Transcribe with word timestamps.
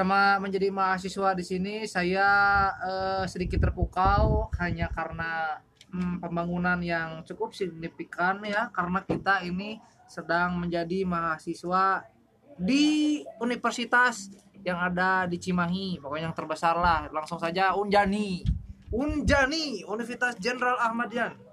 sama 0.00 0.40
menjadi 0.40 0.72
mahasiswa 0.72 1.36
di 1.36 1.44
sini 1.44 1.74
saya 1.84 2.28
eh, 2.80 3.24
sedikit 3.28 3.60
terpukau 3.60 4.48
hanya 4.56 4.88
karena 4.88 5.60
mm, 5.92 6.24
pembangunan 6.24 6.80
yang 6.80 7.20
cukup 7.28 7.52
signifikan 7.52 8.40
ya 8.40 8.72
karena 8.72 9.04
kita 9.04 9.44
ini 9.44 9.76
sedang 10.08 10.56
menjadi 10.56 11.04
mahasiswa 11.04 12.08
di 12.56 13.20
universitas 13.44 14.32
yang 14.64 14.80
ada 14.80 15.28
di 15.28 15.36
Cimahi 15.36 16.00
pokoknya 16.00 16.32
yang 16.32 16.36
terbesar 16.36 16.76
lah. 16.76 17.08
Langsung 17.12 17.40
saja 17.40 17.76
Unjani. 17.76 18.44
Unjani 18.92 19.84
Universitas 19.86 20.34
Jenderal 20.40 20.80
Ahmad 20.80 21.12
Yani 21.12 21.49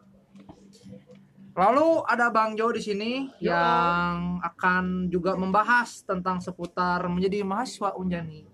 Lalu 1.57 2.05
ada 2.05 2.29
Bang 2.29 2.53
Jo 2.53 2.69
di 2.69 2.85
sini 2.85 3.33
Yo. 3.41 3.49
yang 3.49 4.37
akan 4.45 5.09
juga 5.09 5.33
membahas 5.33 6.05
tentang 6.05 6.37
seputar 6.37 7.01
menjadi 7.09 7.41
mahasiswa 7.41 7.97
Unjani 7.97 8.45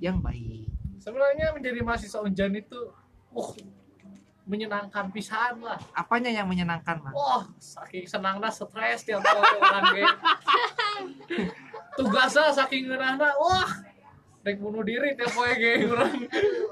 yang 0.00 0.24
baik. 0.24 0.64
Sebenarnya 0.96 1.52
menjadi 1.52 1.84
mahasiswa 1.84 2.24
Unjan 2.24 2.56
itu 2.56 2.88
uh 3.36 3.52
menyenangkan 4.48 5.12
pisan 5.12 5.60
lah. 5.60 5.76
Apanya 5.92 6.32
yang 6.32 6.48
menyenangkan, 6.48 7.04
Bang? 7.04 7.12
Wah, 7.12 7.44
saking 7.60 8.08
senangnya 8.08 8.48
stres 8.48 9.04
tiap 9.04 9.20
orang 9.20 9.92
ge. 9.92 10.04
Tugasnya 12.00 12.48
saking 12.56 12.88
ngeunahna, 12.88 13.28
wah. 13.36 13.68
Rek 14.40 14.56
bunuh 14.56 14.80
diri 14.80 15.12
tiap 15.12 15.36
poe 15.36 15.52
ge 15.52 15.84
urang. 15.84 16.16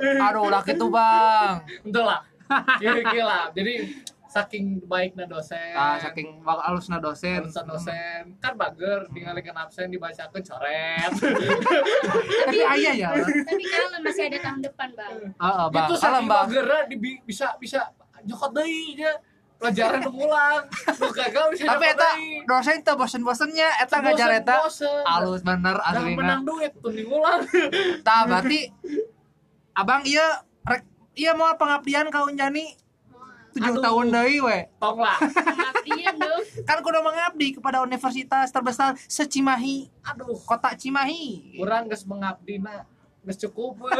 Aduh, 0.00 0.48
ulah 0.48 0.64
gitu, 0.64 0.88
Bang. 0.88 1.68
Entu 1.84 2.00
lah. 2.00 2.24
Gila, 2.80 3.52
Jadi 3.52 3.74
saking 4.36 4.84
baiknya 4.84 5.24
dosen. 5.24 5.72
Ah, 5.72 5.96
saking 5.96 6.44
alusna 6.44 7.00
dosen. 7.00 7.48
dosen 7.48 7.64
dosen 7.64 8.22
kan 8.36 8.52
bager 8.60 9.08
tinggalkan 9.16 9.56
absen 9.56 9.88
dibacakan 9.88 10.42
coret 10.44 11.10
Tapi 12.46 12.60
ayah 12.76 12.94
ya. 12.94 13.08
Tapi 13.16 13.62
kalau 13.64 13.98
masih 14.04 14.22
ada 14.28 14.38
tahun 14.44 14.60
depan 14.60 14.88
bang. 14.92 15.16
Heeh, 15.40 15.66
Bang. 15.72 15.88
itu 15.88 15.94
Salam, 15.96 16.24
saking 16.28 16.84
di, 16.92 16.96
bisa 17.24 17.56
bisa 17.56 17.80
nyokot 18.28 18.52
deui 18.52 18.98
nya 19.00 19.12
pelajaran 19.56 20.04
ngulang 20.04 20.68
lu 21.00 21.08
gagal 21.16 21.46
bisa 21.56 21.64
Tapi 21.64 21.84
eta 21.96 22.10
dosen 22.44 22.84
teh 22.84 22.92
bosen-bosennya 22.92 23.68
eta 23.80 24.04
ngajar 24.04 24.30
eta 24.36 24.56
alus 25.16 25.40
bener 25.40 25.80
aslina. 25.80 26.12
menang 26.12 26.42
duit 26.44 26.76
tuh 26.76 26.92
ngulang 26.92 27.40
Tah 28.04 28.28
berarti 28.28 28.68
Abang 29.72 30.04
iya 30.04 30.44
rek 30.64 30.84
iya 31.16 31.32
mau 31.32 31.52
pengabdian 31.56 32.12
ka 32.12 32.28
Unjani 32.28 32.76
7 33.56 33.72
Aduh. 33.72 33.80
tahun 33.80 34.06
deui 34.12 34.38
we. 34.44 34.58
tong 34.76 35.00
lah. 35.00 35.16
Kan 36.68 36.78
kudu 36.84 37.00
mengabdi 37.00 37.56
kepada 37.56 37.80
universitas 37.80 38.52
terbesar 38.52 38.98
se-Cimahi, 39.08 39.88
aduh 40.04 40.36
kota 40.44 40.76
Cimahi. 40.76 41.56
kurang 41.56 41.88
geus 41.88 42.04
mengabdina 42.04 42.84
geus 43.24 43.38
cukup 43.42 43.80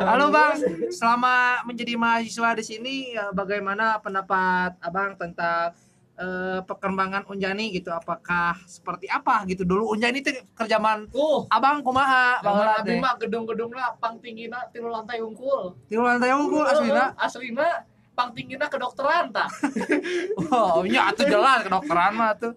Halo 0.00 0.32
Bang, 0.34 0.58
selama 0.90 1.62
menjadi 1.62 1.94
mahasiswa 1.94 2.56
di 2.58 2.64
sini 2.66 2.96
eh, 3.14 3.30
bagaimana 3.30 4.00
pendapat 4.02 4.74
Abang 4.82 5.14
tentang 5.14 5.70
eh, 6.16 6.60
perkembangan 6.64 7.28
Unjani 7.28 7.70
gitu? 7.70 7.88
Apakah 7.88 8.56
seperti 8.64 9.06
apa 9.06 9.44
gitu 9.46 9.62
dulu 9.62 9.92
Unjani 9.92 10.20
itu 10.20 10.32
kerjaman 10.52 11.08
tuh 11.08 11.44
Abang 11.48 11.80
kumaha 11.80 12.40
baheula 12.40 12.80
abdi 12.80 12.96
mah 12.96 13.14
gedung-gedung 13.16 13.70
lah 13.70 13.94
pang 13.96 14.16
tinggina 14.18 14.64
tilu 14.70 14.88
lantai 14.88 15.20
unggul 15.20 15.76
Di 15.86 15.94
lantai 15.94 16.32
unggul 16.32 16.64
aslina. 16.64 17.12
aslina 17.16 17.84
pang 18.16 18.32
tinggina 18.32 18.66
kedokteran 18.66 19.28
tak 19.28 19.52
Oh, 20.48 20.80
nya 20.82 21.12
atuh 21.12 21.24
jelas 21.24 21.62
kedokteran 21.62 22.12
mah 22.12 22.32
tuh. 22.32 22.52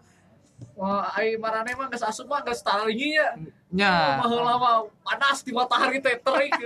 Wah, 0.75 1.11
ai 1.11 1.35
marane 1.35 1.75
mah 1.75 1.87
geus 1.87 2.03
asup 2.03 2.27
mah 2.27 2.39
geus 2.39 2.59
taringi 2.59 3.15
ya. 3.15 3.35
Nya, 3.69 4.17
Baheula 4.17 4.57
mah 4.57 4.81
panas 5.05 5.45
di 5.45 5.53
matahari 5.53 6.01
teh 6.01 6.17
terik. 6.17 6.57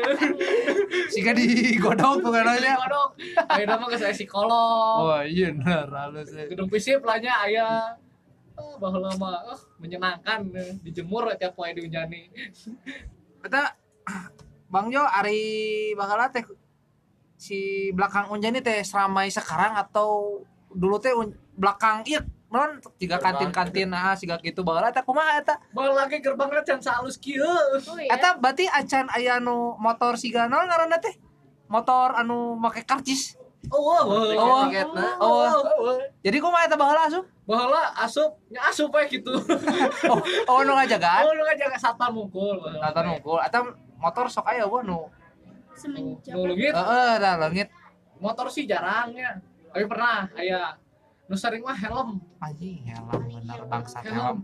siga 1.11 1.35
digodok 1.37 2.23
pokoknya. 2.23 2.79
Kodok. 2.79 3.09
Ayeuna 3.51 3.75
mah 3.75 3.87
geus 3.91 4.07
aya 4.07 4.15
psikolog. 4.15 5.03
Oh, 5.03 5.19
iya 5.19 5.51
bener 5.51 5.91
halus. 5.91 6.31
Gedung 6.31 6.71
fisip 6.71 7.03
lah 7.03 7.19
nya 7.19 7.35
aya 7.43 7.99
Oh, 8.53 8.77
baheula 8.77 9.09
mah 9.17 9.49
oh, 9.49 9.61
menyenangkan 9.81 10.45
eh, 10.53 10.77
dijemur 10.85 11.25
tiap 11.35 11.57
poe 11.57 11.73
diunjani. 11.73 12.29
Eta 13.41 13.73
Bang 14.69 14.93
Jo 14.93 15.03
ari 15.03 15.91
baheula 15.97 16.29
teh 16.29 16.45
si 17.35 17.89
belakang 17.91 18.29
Unjani 18.29 18.61
teh 18.61 18.85
seramai 18.85 19.27
sekarang 19.27 19.75
atau 19.75 20.41
dulu 20.69 21.01
teh 21.01 21.11
belakang 21.57 22.05
iya 22.05 22.21
non 22.53 22.77
tiga 23.01 23.17
kantin-kantin 23.17 23.89
nah 23.89 24.13
siga 24.13 24.37
gitu 24.37 24.61
baheula 24.61 24.93
eta 24.93 25.01
kumaha 25.01 25.41
eta 25.41 25.57
Baheula 25.73 26.05
ge 26.05 26.21
gerbangna 26.21 26.61
can 26.61 26.77
salus 26.77 27.17
kieu. 27.17 27.41
Oh 27.41 27.97
iya. 27.97 28.13
eta 28.13 28.37
berarti 28.37 28.69
acan 28.69 29.09
aya 29.09 29.41
nu 29.41 29.73
motor 29.81 30.13
siga 30.13 30.45
naon 30.45 30.69
ngaranna 30.69 31.01
teh 31.01 31.17
motor 31.65 32.13
anu 32.13 32.53
make 32.61 32.85
karcis 32.85 33.33
Oh, 33.71 33.79
oh, 33.79 34.35
Oh, 34.35 34.67
tiketna. 34.67 35.17
oh. 35.23 35.47
oh. 35.81 35.95
jadi 36.19 36.37
kumaha 36.37 36.67
eta 36.67 36.75
baheula 36.77 37.07
asup 37.09 37.25
Baheula 37.43 37.95
asup, 37.97 38.35
nya 38.51 38.59
asup 38.67 38.91
we 38.91 39.03
gitu. 39.09 39.31
oh, 40.11 40.19
oh 40.51 40.59
nu 40.61 40.75
ngajagaan 40.75 41.23
Oh, 41.25 41.31
lu 41.31 41.43
aja 41.43 41.71
satpam 41.79 42.11
mungkul. 42.13 42.59
teh. 42.59 43.01
nungkul 43.01 43.39
eta 43.39 43.63
motor 43.97 44.27
sok 44.29 44.45
aya 44.45 44.67
wah 44.67 44.83
nu 44.83 45.07
Semenjak. 45.73 46.37
Nu 46.37 46.45
leungit. 46.45 46.69
heeh 46.75 47.13
da 47.17 47.39
leungit 47.39 47.71
motor 48.21 48.45
sih 48.51 48.67
jarangnya 48.69 49.41
tapi 49.73 49.89
pernah 49.89 50.29
aya 50.37 50.77
nu 51.33 51.38
sering 51.41 51.66
mah 51.66 51.73
helm. 51.73 52.21
Anjing 52.38 52.85
helm 52.85 53.09
bener 53.09 53.66
bangsat 53.66 54.05
Helm. 54.05 54.13
helm. 54.13 54.38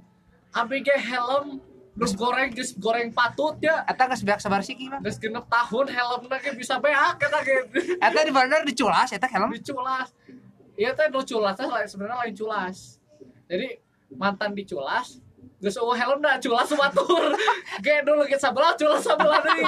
Abi 0.58 0.82
ge 0.82 0.98
helm 0.98 1.62
geus 1.94 2.18
goreng 2.18 2.50
geus 2.50 2.74
goreng 2.82 3.14
patut 3.14 3.62
ya. 3.62 3.86
Eta 3.86 4.10
geus 4.10 4.26
beak 4.26 4.42
sabar 4.42 4.66
siki 4.66 4.90
mah. 4.90 4.98
Geus 5.06 5.22
genep 5.22 5.46
tahun 5.46 5.86
helmna 5.94 6.42
ge 6.42 6.58
bisa 6.58 6.82
beak 6.82 7.22
eta 7.22 7.46
ge. 7.46 7.58
Eta 8.10 8.20
di 8.26 8.34
bener 8.34 8.66
diculas 8.66 9.14
eta 9.14 9.30
helm. 9.30 9.54
Diculas. 9.54 10.10
Iya 10.74 10.98
teh 10.98 11.14
nu 11.14 11.22
culas 11.22 11.62
sebenarnya 11.94 12.26
lain 12.26 12.34
culas. 12.34 12.98
Jadi 13.46 13.78
mantan 14.18 14.58
diculas 14.58 15.22
geus 15.62 15.78
eueuh 15.78 15.94
helm 15.94 16.26
da 16.26 16.42
culas 16.42 16.74
batur 16.74 17.38
ge 17.86 18.02
dulu 18.02 18.26
ge 18.26 18.42
sabelah 18.42 18.74
culas 18.74 19.06
sabelah 19.06 19.44
deui. 19.46 19.62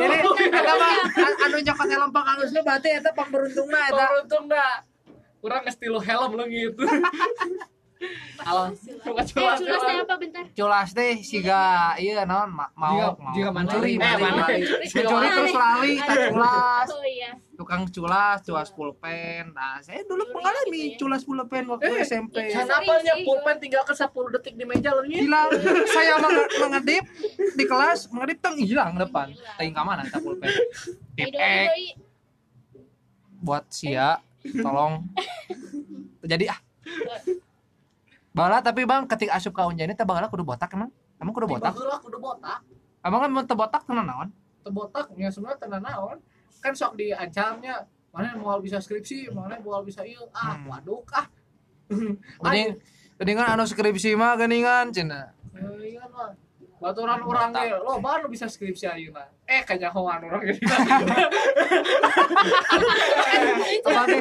Jadi 0.00 0.16
eta 0.48 0.72
mah 0.80 0.92
anu 1.44 1.56
nyokot 1.60 1.88
helm 1.92 2.08
pang 2.08 2.26
alusna 2.32 2.64
berarti 2.64 2.88
eta 2.88 3.12
pangberuntungna 3.12 3.80
eta. 3.92 4.04
Beruntung 4.08 4.48
da 4.48 4.93
kurang 5.44 5.60
tilu 5.70 6.00
helm 6.00 6.32
leungit 6.34 6.72
Alah, 8.44 8.68
Bukan 9.00 9.16
Eh, 9.16 9.32
culas 9.32 9.56
teh 9.56 9.96
apa 9.96 10.14
bentar? 10.14 10.44
culas 10.52 10.88
teh 10.92 11.16
siga 11.22 11.60
iya 11.96 12.26
naon? 12.26 12.52
Ma 12.52 12.68
mau 12.74 13.16
mau 13.16 13.32
jika 13.32 13.48
mana- 13.48 13.64
mencuri 13.64 13.96
eh, 13.96 14.60
mencuri 14.92 15.28
terus 15.30 15.54
lali 15.54 15.92
tak 15.98 16.28
culas 16.28 16.88
Oh 16.90 17.00
iya. 17.02 17.32
tukang 17.54 17.88
culas 17.88 18.44
culas 18.44 18.68
pulpen 18.68 19.56
nah 19.56 19.80
saya 19.80 20.04
dulu 20.04 20.20
mengalami 20.28 20.68
gitu 20.90 20.90
ya. 20.90 20.98
culas 21.00 21.22
pulpen 21.22 21.64
waktu 21.66 21.86
Eh, 21.86 22.04
SMP 22.04 22.44
iya. 22.44 22.60
Kenapa 22.60 22.92
nya 23.00 23.14
pulpen 23.22 23.56
tinggalkan 23.56 23.96
10 23.96 24.34
detik 24.34 24.54
di 24.54 24.64
meja 24.66 24.90
leungit 24.92 25.20
hilang 25.22 25.48
saya 25.94 26.14
menge- 26.18 26.50
mengedip 26.58 27.04
di 27.54 27.64
kelas 27.64 28.00
mengedip 28.10 28.38
teng 28.38 28.56
hilang 28.58 28.92
depan. 28.98 29.32
Teuing 29.56 29.72
ka 29.72 29.80
mana 29.80 30.04
pulpen 30.14 30.50
tip 31.14 31.32
buat 33.38 33.64
sia 33.70 34.20
tolong. 34.52 35.08
Jadi 36.24 36.44
ah. 36.52 36.60
Bala 38.34 38.58
tapi 38.60 38.82
bang 38.84 39.06
ketik 39.06 39.30
asup 39.30 39.54
ka 39.54 39.70
unjani 39.70 39.94
teh 39.94 40.04
bala 40.04 40.26
kudu 40.26 40.42
botak 40.42 40.72
emang? 40.74 40.90
Emang 41.22 41.32
kudu 41.32 41.46
botak? 41.46 41.72
Baheula 41.72 41.96
kudu 42.02 42.18
botak. 42.18 42.60
Emang 43.04 43.20
kan 43.20 43.30
mau 43.30 43.44
teu 43.44 43.56
botak 43.56 43.82
tenan 43.84 44.08
naon 44.08 44.28
teu 44.64 44.72
botak 44.72 45.12
nya 45.12 45.28
sebenarnya 45.28 45.60
tenan 45.60 45.84
naon 45.84 46.18
kan 46.64 46.72
sok 46.72 46.96
diancamnya 46.96 47.84
mana 48.08 48.32
mau 48.40 48.56
bisa 48.64 48.80
skripsi 48.80 49.28
mana 49.28 49.60
mau 49.60 49.84
bisa 49.84 50.00
ieu 50.08 50.24
ah 50.32 50.56
Hmm. 50.56 50.72
waduh 50.72 51.04
ah. 51.12 51.26
Mending 52.40 52.80
mendingan 53.20 53.46
anu 53.54 53.68
skripsi 53.68 54.16
mah 54.16 54.40
geuningan 54.40 54.88
cenah. 54.88 55.36
Eh, 55.52 55.94
iya 55.94 56.02
mah 56.08 56.32
baturan 56.84 57.20
orang 57.24 57.48
ge 57.56 57.80
lo 57.80 57.96
baru 57.96 58.28
bisa 58.28 58.44
skripsi 58.44 58.84
ayeuna 58.84 59.24
eh 59.48 59.64
kanyahoan 59.64 60.20
orang 60.28 60.42
ge 60.44 60.54
tapi 63.80 64.16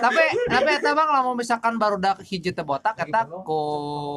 tapi 0.00 0.24
tapi 0.48 0.70
eta 0.80 0.90
bang 0.96 1.08
lamun 1.12 1.36
misalkan 1.36 1.76
baru 1.76 2.00
dak 2.00 2.24
hiji 2.24 2.56
teh 2.56 2.64
botak 2.64 2.96
eta 2.96 3.28
ku 3.44 3.60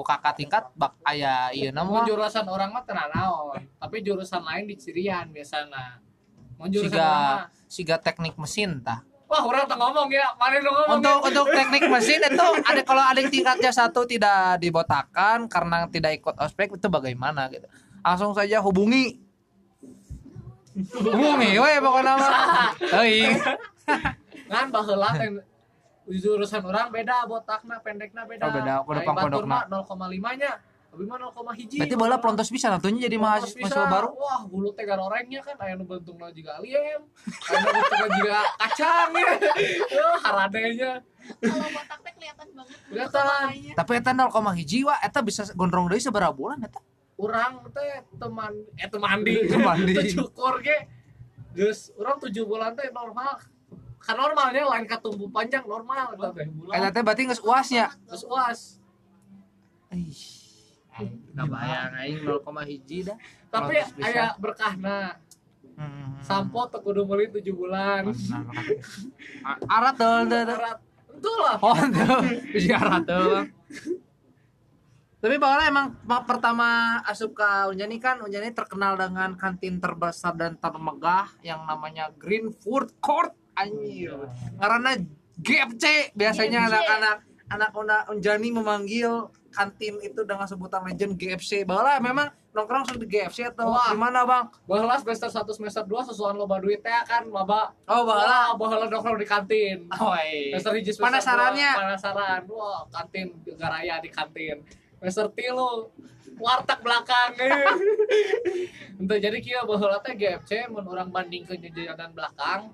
kakak 0.08 0.40
tingkat 0.40 0.64
bak 0.80 0.96
aya 1.04 1.52
ieu 1.52 1.76
na 1.76 1.84
mau 1.84 2.00
mah. 2.00 2.08
jurusan 2.08 2.46
orang 2.48 2.72
mah 2.72 2.84
tenan 2.88 3.10
naon. 3.12 3.60
Tapi 3.80 3.96
jurusan 4.00 4.42
lain 4.44 4.64
di 4.70 4.76
cirian 4.80 5.28
biasana. 5.30 6.00
Mau 6.56 6.68
jurusan 6.72 6.96
Siga- 6.96 7.48
siga 7.68 7.96
teknik 8.00 8.40
mesin 8.40 8.80
tah 8.80 9.04
wah 9.34 9.44
orang 9.50 9.66
tuh 9.66 9.78
ngomong 9.82 10.08
ya. 10.14 10.30
Mana 10.38 10.62
lu 10.62 10.70
ngomong 10.70 10.98
untuk 11.02 11.18
ya? 11.18 11.26
untuk 11.34 11.46
teknik 11.50 11.84
mesin 11.90 12.22
itu 12.22 12.48
ada 12.62 12.82
kalau 12.86 13.04
ada 13.04 13.22
tingkatnya 13.26 13.72
satu 13.74 14.06
tidak 14.06 14.62
dibotakan 14.62 15.50
karena 15.50 15.90
tidak 15.90 16.22
ikut 16.22 16.36
ospek 16.38 16.78
itu 16.78 16.88
bagaimana 16.94 17.50
gitu. 17.50 17.66
Langsung 18.06 18.38
saja 18.38 18.62
hubungi. 18.62 19.18
Hubungi 20.94 21.50
we 21.58 21.72
pokoknya 21.82 22.14
euy 23.02 23.30
kan 24.50 24.70
baheula 24.74 25.10
jurusan 26.10 26.62
orang 26.66 26.90
beda 26.94 27.26
botakna 27.26 27.78
pendekna 27.82 28.26
beda. 28.26 28.46
Oh, 28.46 28.54
beda. 28.54 29.14
Batur 29.14 29.46
mah. 29.50 29.66
0,5 29.70 30.42
nya 30.42 30.62
Abi 30.94 31.10
mah 31.10 31.18
0, 31.18 31.34
hiji. 31.58 31.82
berarti 31.82 31.98
bola 31.98 32.22
pelontos 32.22 32.54
bisa 32.54 32.70
nantinya 32.70 33.10
jadi 33.10 33.18
mahasiswa 33.18 33.58
mahasiswa 33.66 33.90
baru 33.90 34.08
Wah, 34.14 34.46
bulu 34.46 34.70
tegar 34.78 35.02
orangnya 35.02 35.42
kan 35.42 35.58
aya 35.58 35.74
nu 35.74 35.90
bentungna 35.90 36.30
juga 36.30 36.62
alien. 36.62 37.02
Aya 37.50 37.58
nu 37.66 37.82
kacang 38.62 39.10
ya. 39.18 39.32
Yo, 39.98 40.08
haradenya. 40.22 41.02
Kalau 41.42 41.68
botak 41.74 42.00
teh 42.06 42.14
kelihatan 42.14 42.48
banget. 42.54 42.78
Kelihatan. 42.94 43.74
tapi 43.74 43.92
eta 43.98 44.12
0, 44.14 44.54
hiji 44.54 44.86
wa 44.86 44.96
eta 45.02 45.20
bisa 45.26 45.50
gondrong 45.58 45.90
deui 45.90 45.98
seberapa 45.98 46.30
bulan 46.30 46.62
eta 46.62 46.78
Urang 47.18 47.66
teh 47.74 48.06
teman 48.22 48.54
eh 48.78 48.86
temandi. 48.86 49.34
Mandi. 49.66 50.14
Cukur 50.14 50.62
ge. 50.62 50.78
Geus 51.58 51.90
urang 51.98 52.22
7 52.22 52.30
bulan 52.46 52.78
teh 52.78 52.94
normal. 52.94 53.42
Kan 53.98 54.14
normalnya 54.14 54.62
lain 54.78 54.86
katumbuh 54.86 55.26
panjang 55.34 55.66
normal 55.66 56.14
eta 56.14 56.30
teh. 56.38 56.46
eta 56.70 56.90
teh 56.94 57.02
berarti 57.02 57.26
geus 57.34 57.42
uasnya 57.42 57.90
Terus 58.06 58.30
uas. 58.30 58.60
Ih, 59.94 60.43
nggak 61.34 61.48
bayang 61.50 61.92
aing 61.98 62.20
0, 62.22 62.70
hiji 62.70 63.10
dah 63.10 63.18
Tapi 63.50 63.82
aya 64.02 64.38
berkahna. 64.38 65.18
Hmm. 65.74 66.22
Sampo 66.22 66.70
teu 66.70 66.86
kudu 66.86 67.02
meuli 67.02 67.34
7 67.34 67.50
bulan. 67.50 68.14
Arat 69.66 69.96
tuh 69.98 70.30
tuh, 70.30 70.42
tuh. 70.46 70.58
Lah. 71.24 71.58
oh 71.64 71.78
tuh 71.78 72.20
bisa 72.52 72.76
arat 72.80 73.04
tuh 73.08 73.24
Bang. 73.32 73.48
tapi 75.24 75.36
bahwa 75.40 75.64
emang 75.64 75.88
ma- 76.04 76.26
pertama 76.28 77.00
asup 77.08 77.32
ke 77.32 77.50
Unjani 77.72 77.96
kan 77.96 78.20
Unjani 78.20 78.52
terkenal 78.52 79.00
dengan 79.00 79.40
kantin 79.40 79.80
terbesar 79.80 80.36
dan 80.36 80.60
termegah 80.60 81.32
yang 81.40 81.64
namanya 81.64 82.12
Green 82.20 82.52
Food 82.52 82.92
Court 83.00 83.32
anjir 83.56 84.20
karena 84.60 85.00
GFC 85.40 86.12
biasanya 86.12 86.68
anak-anak 86.68 87.18
anak 87.48 87.72
anak 87.72 88.02
Unjani 88.12 88.52
memanggil 88.52 89.32
kantin 89.54 90.02
itu 90.02 90.26
dengan 90.26 90.50
sebutan 90.50 90.82
legend 90.84 91.14
GFC 91.16 91.62
bahwa 91.64 91.94
memang 92.02 92.28
nongkrong 92.54 92.86
sudah 92.86 93.02
di 93.02 93.10
GFC 93.10 93.50
atau 93.50 93.70
Wah. 93.74 93.94
gimana 93.94 94.26
bang 94.26 94.46
Baheula 94.66 94.98
semester 95.02 95.30
1 95.30 95.46
semester 95.58 95.84
2 95.86 96.10
sesuatu 96.10 96.38
loba 96.38 96.58
duit 96.62 96.82
teh 96.82 96.94
kan 97.06 97.26
maba. 97.30 97.74
oh 97.90 98.02
bahwa 98.06 98.58
baheula 98.58 98.86
nongkrong 98.90 99.18
di 99.18 99.28
kantin. 99.30 99.86
oh 99.94 100.14
iya. 100.18 100.58
Semester 100.58 100.74
hiji 100.78 100.92
semester 100.94 101.06
Penasarannya. 101.22 101.72
penasaran. 101.78 102.42
Wah, 102.50 102.82
kantin 102.90 103.28
garaya 103.58 103.98
di 104.02 104.10
kantin. 104.10 104.62
Semester 105.02 105.30
tilu 105.34 105.90
warteg 106.38 106.80
belakang. 106.82 107.32
Entah 109.02 109.18
jadi 109.18 109.38
kia 109.42 109.66
baheula 109.66 109.98
teh 110.02 110.14
GFC 110.14 110.70
mun 110.70 110.86
urang 110.86 111.10
banding 111.10 111.46
ke 111.46 111.58
jajanan 111.58 112.14
belakang. 112.14 112.70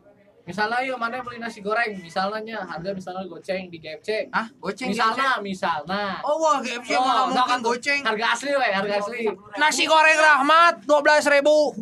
Misalnya 0.50 0.82
yuk 0.82 0.98
mana 0.98 1.22
beli 1.22 1.38
nasi 1.38 1.62
goreng, 1.62 1.94
misalnya 1.96 2.66
harga 2.66 2.90
misalnya 2.90 3.22
goceng 3.24 3.70
di 3.70 3.78
GFC. 3.78 4.34
ah 4.34 4.50
goceng 4.58 4.90
Misalnya, 4.90 5.38
misalnya. 5.40 6.18
oh 6.22 6.42
wah 6.42 6.58
GFC 6.58 6.90
Oh, 6.92 7.06
mah 7.06 7.30
enggak 7.30 7.46
mungkin 7.46 7.46
kan, 7.46 7.60
goceng 7.62 8.02
Harga 8.02 8.26
asli 8.34 8.52
we, 8.52 8.66
harga 8.68 8.94
asli. 8.98 9.22
nasi 9.56 9.84
goreng 9.86 10.18
rahmat 10.18 10.74
dua 10.84 11.00
belas 11.00 11.22
ribu 11.24 11.78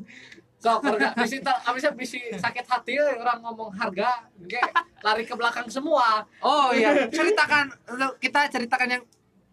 Sok 0.58 0.84
harga 0.84 1.16
bisi 1.16 1.38
abisnya 1.40 1.92
bisi 1.94 2.20
sakit 2.30 2.66
hati 2.66 2.98
we, 2.98 3.08
orang 3.16 3.40
ngomong 3.40 3.72
harga, 3.72 4.28
ge 4.44 4.60
lari 5.00 5.24
ke 5.24 5.32
belakang 5.32 5.70
semua. 5.70 6.28
oh 6.42 6.76
iya 6.76 7.08
ceritakan 7.08 7.72
kita 8.18 8.52
ceritakan 8.52 8.88
yang 8.92 9.04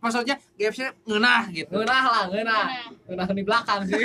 maksudnya 0.00 0.34
GFC 0.54 0.90
ngenah 1.04 1.48
gitu 1.50 1.70
Ngeunah 1.70 2.02
lah, 2.04 2.24
ngeunah. 2.26 2.64
Ngeunah 3.06 3.26
di 3.30 3.42
belakang 3.42 3.80
sih. 3.84 4.02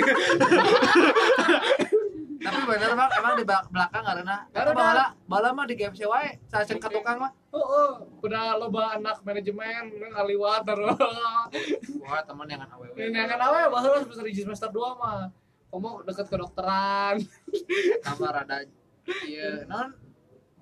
tapi 2.50 2.66
bener 2.66 2.90
bang 2.98 3.10
emang 3.14 3.34
di 3.38 3.44
belakang 3.46 4.02
karena 4.02 4.36
Karena- 4.50 4.74
bala 4.74 5.04
bala 5.30 5.48
mah 5.54 5.64
di 5.70 5.78
GFC 5.78 6.02
wae 6.10 6.34
sacen 6.50 6.82
ka 6.82 6.90
tukang 6.90 7.22
mah. 7.22 7.30
Oh, 7.54 7.62
oh, 7.62 7.90
udah 8.26 8.58
loba 8.58 8.98
anak 8.98 9.22
manajemen 9.22 9.90
ngaliwat 9.94 10.66
terus. 10.66 10.98
wah 12.02 12.22
teman 12.26 12.46
yang 12.50 12.62
kan 12.62 12.70
awewe 12.74 12.94
Ini 12.94 13.26
kan 13.26 13.38
awe 13.38 13.70
baheula 13.70 14.02
semester 14.02 14.26
1 14.26 14.42
semester 14.46 14.68
2 14.70 14.98
mah. 14.98 15.30
Kamu 15.70 16.02
deket 16.02 16.26
kedokteran. 16.26 17.22
tambah 18.04 18.30
rada 18.34 18.66
iya 19.26 19.66
non 19.66 19.90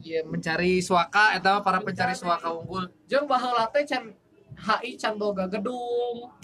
iya 0.01 0.25
mencari 0.25 0.81
suaka 0.81 1.37
eta 1.37 1.57
mah 1.57 1.63
para 1.65 1.81
pencari 1.81 2.13
suaka 2.13 2.53
unggul. 2.53 2.85
Jeung 3.09 3.25
baheula 3.25 3.69
teh 3.73 3.89
can 3.89 4.13
HI 4.59 4.91
can 4.95 5.15
boga 5.15 5.47
gedung. 5.47 6.35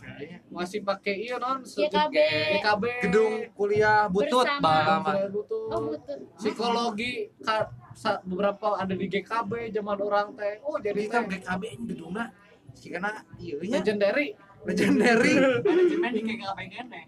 Masih 0.48 0.80
pakai 0.80 1.18
ieu 1.20 1.34
non 1.36 1.60
YKB. 1.60 2.16
YKB. 2.56 2.84
gedung 3.02 3.32
kuliah 3.52 4.06
butut 4.06 4.46
Bersama. 4.46 5.02
Kuliah 5.02 5.28
butuh. 5.28 5.62
Oh, 5.68 5.80
butut. 5.90 6.18
psikologi 6.36 7.12
ka- 7.40 7.74
sa- 7.92 8.22
beberapa 8.22 8.74
ada 8.74 8.90
di 8.90 9.06
GKB 9.06 9.70
zaman 9.70 9.98
orang 9.98 10.34
teh 10.34 10.58
oh 10.62 10.78
jadi 10.78 11.02
kan 11.06 11.26
GKB 11.26 11.62
ini 11.72 11.84
gedungna 11.88 12.30
sikana 12.72 13.22
iya 13.38 13.54
nya 13.60 13.78
legendary 13.78 14.34
legendary 14.62 15.32
manajemen 15.60 16.10
di 16.10 16.20
GKB 16.24 16.58
kene. 16.70 17.02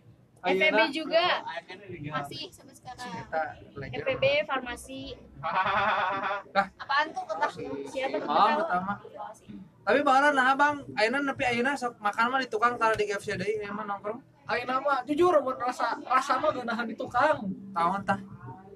FEB 0.47 0.79
juga 0.95 1.43
GKB. 1.43 2.07
masih 2.07 2.43
sampai 2.55 2.75
sekarang. 2.75 3.11
FEB 3.97 4.25
farmasi. 4.47 5.19
Lah. 5.43 6.71
Apaan 6.83 7.07
tuh 7.11 7.23
kata 7.27 7.47
siapa 7.91 8.17
oh 8.21 8.47
pertama 8.57 8.93
tapi 9.87 10.03
bala 10.03 10.35
nah 10.35 10.59
bang 10.59 10.83
ayeuna 10.99 11.23
nepi 11.23 11.47
ayeuna 11.47 11.79
sok 11.79 12.03
makan 12.03 12.35
mah 12.35 12.43
di 12.43 12.51
tukang 12.51 12.75
tara 12.75 12.99
di 12.99 13.07
GFC 13.07 13.39
deui 13.39 13.63
emang 13.63 13.87
nongkrong. 13.87 14.19
Ayo 14.51 14.67
nama 14.67 15.07
jujur 15.07 15.39
mun 15.39 15.55
rasa 15.63 15.95
rasa 16.03 16.43
mah 16.43 16.51
geunahan 16.51 16.91
di 16.91 16.99
tukang. 16.99 17.47
Tahun 17.71 18.03
tah? 18.03 18.19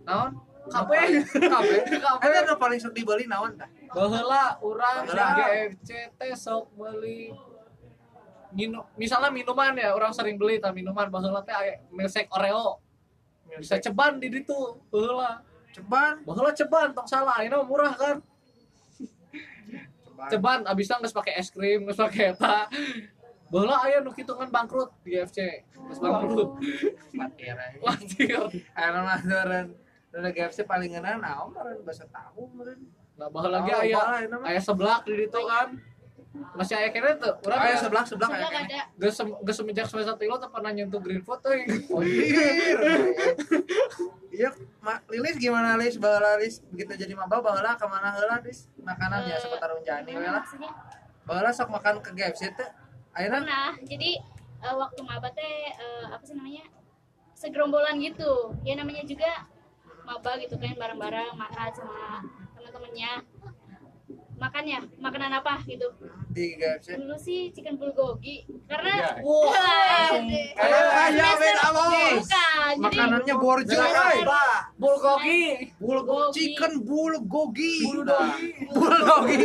Naon? 0.06 0.38
Kape. 0.70 1.26
Kape. 1.34 1.76
Eta 1.98 2.38
nu 2.46 2.54
paling 2.54 2.78
sok 2.78 2.94
dibeli 2.94 3.26
naon 3.26 3.58
tah? 3.58 3.66
Baheula 3.90 4.54
urang 4.62 5.02
Baheula. 5.02 5.34
GFC 5.34 6.14
teh 6.14 6.30
sok 6.38 6.78
beli 6.78 7.34
minum 8.54 8.86
misalnya 8.94 9.34
minuman 9.34 9.74
ya 9.74 9.90
orang 9.90 10.14
sering 10.14 10.38
beli 10.38 10.62
tah 10.62 10.70
minuman. 10.70 11.10
Baheula 11.10 11.42
teh 11.42 11.58
milkshake 11.90 12.30
Oreo. 12.30 12.78
Bisa 13.58 13.82
ceban 13.82 14.22
di 14.22 14.30
ditu 14.30 14.78
baheula. 14.94 15.42
Ceban? 15.74 16.22
Baheula 16.22 16.54
ceban 16.54 16.94
tong 16.94 17.10
salah 17.10 17.34
ayeuna 17.42 17.66
mah 17.66 17.66
murah 17.66 17.94
kan 17.98 18.22
ceban 20.28 20.60
abisnya 20.68 21.00
nggak 21.00 21.16
pakai 21.16 21.34
es 21.40 21.48
krim 21.48 21.88
nggak 21.88 21.98
pakai 21.98 22.24
eta 22.36 22.68
Baheula 23.50 23.82
aya 23.82 23.98
nu 23.98 24.14
kitu 24.14 24.30
kan 24.38 24.46
bangkrut 24.46 24.94
di 25.02 25.18
GFC 25.18 25.66
geus 25.66 25.98
bangkrut. 25.98 26.54
Patir 27.18 27.50
aja. 27.58 27.78
Wajar. 27.82 28.46
aya 28.78 28.88
mah 29.02 29.20
deureun 29.26 29.68
Dona 30.14 30.30
GFC 30.30 30.62
paling 30.62 30.94
ngeunah 30.94 31.18
naon 31.18 31.50
meureun 31.50 31.82
basa 31.82 32.06
tahu 32.14 32.46
meureun 32.54 32.78
Nah, 33.18 33.26
baheula 33.28 33.60
lagi 33.60 33.70
Oh, 33.74 33.82
aya 33.82 33.98
baheula 33.98 34.18
euna 34.22 34.36
mah. 34.38 34.46
aya 34.54 34.60
seblak 34.62 35.02
di 35.02 35.12
ditu 35.18 35.40
kan. 35.44 35.68
Masih 36.30 36.74
aya 36.74 36.88
kene 36.88 37.16
tuh. 37.16 37.34
Urang 37.42 37.58
aya 37.58 37.72
geus 37.72 37.82
sebelah 37.82 38.04
sebelah 38.04 38.28
Sebelah 38.28 38.40
aya 38.40 38.54
kene 38.54 38.66
ada. 38.70 38.80
geus 38.96 39.14
sem- 39.14 39.38
geus 39.40 39.56
semenjak 39.56 39.84
semester 39.84 40.14
3 40.14 40.30
teh 40.36 40.48
pernah 40.48 40.70
nyentuh 40.70 40.98
green 40.98 41.20
food 41.20 41.42
euy. 41.44 41.66
Anjir. 41.66 42.78
Iya, 44.30 44.48
Ma, 44.78 45.02
Lilis 45.06 45.36
gimana 45.36 45.74
Lilis? 45.74 45.96
Baheula 45.96 46.38
Lilis 46.38 46.62
begitu 46.64 46.94
jadi 46.96 47.12
maba 47.12 47.40
baheula 47.40 47.74
ka 47.74 47.84
mana 47.84 48.14
heula 48.14 48.38
Lilis? 48.38 48.70
Makanan 48.78 49.26
ya 49.26 49.34
Eh, 49.34 49.40
seputar 49.40 49.70
unjani 49.72 50.12
lah. 50.14 50.46
Baheula 51.24 51.50
sok 51.50 51.68
makan 51.68 51.98
ke 51.98 52.14
GFC 52.14 52.42
teh. 52.50 52.68
Ayeuna 53.10 53.42
pernah. 53.42 53.70
Jadi 53.82 54.10
eh, 54.60 54.74
waktu 54.76 55.00
maba 55.02 55.28
teh 55.30 55.44
eh, 55.68 56.04
apa 56.06 56.22
sih 56.22 56.32
namanya? 56.32 56.62
Segerombolan 57.34 57.98
gitu. 57.98 58.54
Ya 58.62 58.78
namanya 58.78 59.02
juga 59.02 59.50
maba 60.02 60.38
gitu 60.38 60.54
kan 60.56 60.72
bareng-bareng 60.72 61.34
makan 61.34 61.68
sama 61.72 62.22
teman-temannya. 62.54 63.12
Makannya, 64.40 64.78
makanan 64.96 65.36
apa 65.36 65.60
gitu. 65.68 65.84
di 66.32 66.56
GFC. 66.56 66.96
Dulu 66.96 67.12
sih 67.20 67.52
chicken 67.52 67.76
bulgogi 67.76 68.48
karena 68.64 69.20
Wah, 69.20 70.14
Kayak 70.16 70.54
kaya 70.56 71.12
semester- 71.12 71.40
beda 71.42 71.66
bos. 71.68 71.90
Bukan, 71.90 72.72
jadi 72.80 72.80
Makanannya 72.80 73.34
borjo 73.36 73.80
bulgogi. 74.80 75.44
Bulgogi, 75.76 76.32
chicken 76.32 76.72
bulgogi. 76.80 77.74
Bulgogi. 78.72 79.40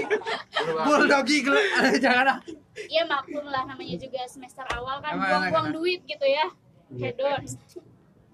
Bulgogi. 0.88 1.38
Jangan 2.06 2.26
ah. 2.32 2.38
Iya 2.76 3.04
maklum 3.04 3.46
lah 3.52 3.68
namanya 3.68 3.96
juga 3.98 4.24
semester 4.28 4.64
awal 4.72 5.04
kan 5.04 5.16
buang-buang 5.16 5.70
duit 5.76 6.08
gitu 6.08 6.24
ya. 6.24 6.48
Hedon 6.96 7.44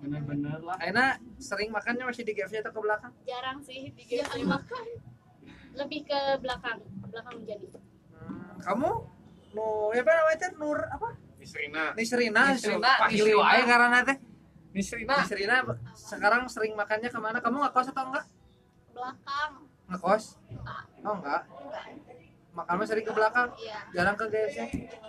Bener-bener 0.01 0.61
lah. 0.61 0.77
Ayeuna 0.77 1.17
sering 1.37 1.69
makannya 1.69 2.05
masih 2.05 2.21
di 2.21 2.33
GFC 2.33 2.61
atau 2.61 2.69
ke 2.69 2.79
belakang? 2.81 3.13
jarang 3.23 3.61
sih 3.61 3.89
di 3.93 4.03
GFC 4.05 4.45
makan. 4.45 4.85
Lebih 5.71 5.99
ke 6.03 6.19
belakang, 6.37 6.79
belakang 7.05 7.35
jadi. 7.43 7.67
Hmm, 8.11 8.59
kamu 8.59 8.89
nu 9.51 9.65
ya 9.91 9.99
apa 9.99 10.11
namanya 10.13 10.37
teh 10.37 10.51
Nur 10.55 10.79
apa? 10.79 11.07
Nisrina, 11.35 11.83
Nisrina, 11.93 12.43
Pahili 13.01 13.33
Nisrina. 13.33 13.41
wae 13.41 13.61
karena 13.65 13.99
teh. 14.03 14.17
Nisrina. 14.71 15.15
Nisrina 15.19 15.55
sekarang 15.91 16.41
sering 16.47 16.73
makannya 16.73 17.09
ke 17.09 17.17
mana? 17.17 17.37
Kamu 17.39 17.57
ngekos 17.61 17.91
atau 17.91 18.03
enggak? 18.07 18.25
Belakang. 18.91 19.51
Ngekos? 19.87 20.23
Oh 21.01 21.15
enggak. 21.17 21.41
Makannya 22.51 22.83
sering 22.85 23.05
ke 23.07 23.13
belakang, 23.15 23.47
Iya. 23.57 23.79
jarang 23.91 24.15
ke 24.15 24.25
GFC. 24.27 24.59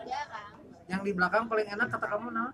Jarang. 0.07 0.55
Yang 0.87 1.01
di 1.03 1.13
belakang 1.13 1.45
paling 1.47 1.67
enak 1.69 1.91
kata 1.91 2.07
kamu 2.09 2.31
nama? 2.31 2.51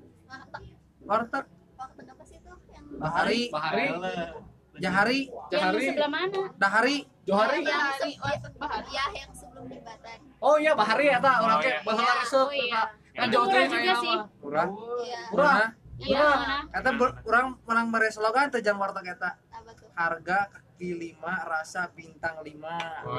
Warteg, 1.04 1.44
Waktu 1.78 2.00
apa 2.04 2.24
sih 2.24 2.36
tuh 2.40 2.56
yang 2.68 2.84
Bahari, 2.98 3.48
Bahari, 3.48 3.86
Jahari, 4.78 5.20
yang 5.26 5.50
Jahari, 5.50 5.78
di 5.78 5.86
sebelah 5.90 6.10
mana? 6.10 6.40
Dahari. 6.56 6.96
Johari. 7.22 7.58
Yang, 7.60 8.16
Bahari. 8.56 8.88
Ya, 8.88 9.04
yang 9.12 9.30
sebelum 9.36 9.64
jembatan. 9.68 10.18
Oh 10.40 10.56
iya 10.56 10.72
Bahari 10.72 11.12
ya 11.12 11.18
ta, 11.20 11.32
orang 11.42 11.58
Oh, 11.58 11.62
teh 11.62 11.68
iya. 11.68 11.80
Iya, 11.84 12.12
resep 12.16 12.40
oh 12.40 12.52
iya. 12.54 12.82
Kan 13.12 13.26
Itu 13.28 13.32
jauh 13.34 13.44
murah 13.44 13.52
teh 13.52 13.64
juga 13.66 13.78
kayak 13.82 13.96
sih. 13.98 14.16
nama. 14.16 14.26
murah 14.40 14.66
Iya. 15.08 15.68
Iya, 15.98 16.28
kata 16.70 16.88
orang 17.26 17.46
menang 17.66 17.86
mere 17.90 18.08
slogan 18.08 18.46
teh 18.48 18.62
jang 18.62 18.78
warteg 18.78 19.18
eta 19.18 19.34
Apa 19.50 19.74
harga 19.98 20.38
kaki 20.48 20.94
lima 20.94 21.34
rasa 21.42 21.90
bintang 21.90 22.38
lima 22.40 22.78
Sepuluh 23.02 23.18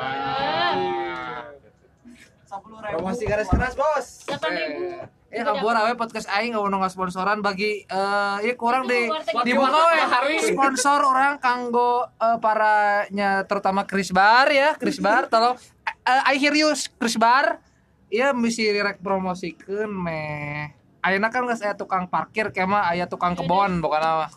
promosi 2.49 3.23
garis 3.29 3.45
keras 3.47 3.77
bos. 3.77 4.05
Delapan 4.25 4.51
ribu. 4.57 4.81
Eh, 5.29 5.45
kabur 5.45 5.77
awe 5.77 5.93
podcast 5.93 6.25
aing 6.33 6.57
nggak 6.57 6.73
mau 6.73 6.89
sponsoran 6.89 7.45
bagi 7.45 7.85
eh 7.85 8.37
ya 8.41 8.53
kurang 8.57 8.89
di 8.89 9.05
Bagi 9.05 9.45
dibuka 9.45 9.77
we. 9.93 10.01
Hari. 10.01 10.35
sponsor 10.41 11.05
orang 11.05 11.37
kanggo 11.37 12.09
eh, 12.17 12.37
paranya 12.41 13.45
terutama 13.45 13.85
Chris 13.85 14.09
Bar 14.09 14.49
ya. 14.49 14.73
Chris 14.73 14.97
Bar 14.97 15.29
tolong. 15.29 15.53
Eh, 15.85 16.33
I 16.33 16.41
hear 16.41 16.57
you 16.57 16.73
Chris 16.97 17.13
Bar. 17.13 17.61
Iya 18.09 18.33
misi 18.33 18.65
rek 18.65 19.05
promosikeun 19.05 19.93
meh. 19.93 20.73
Ayeuna 20.99 21.29
kan 21.29 21.45
geus 21.45 21.61
aya 21.61 21.77
tukang 21.77 22.09
parkir 22.09 22.49
kema 22.49 22.89
aya 22.89 23.05
tukang 23.07 23.31
kebon 23.31 23.79
bukan 23.79 24.01
apa 24.03 24.27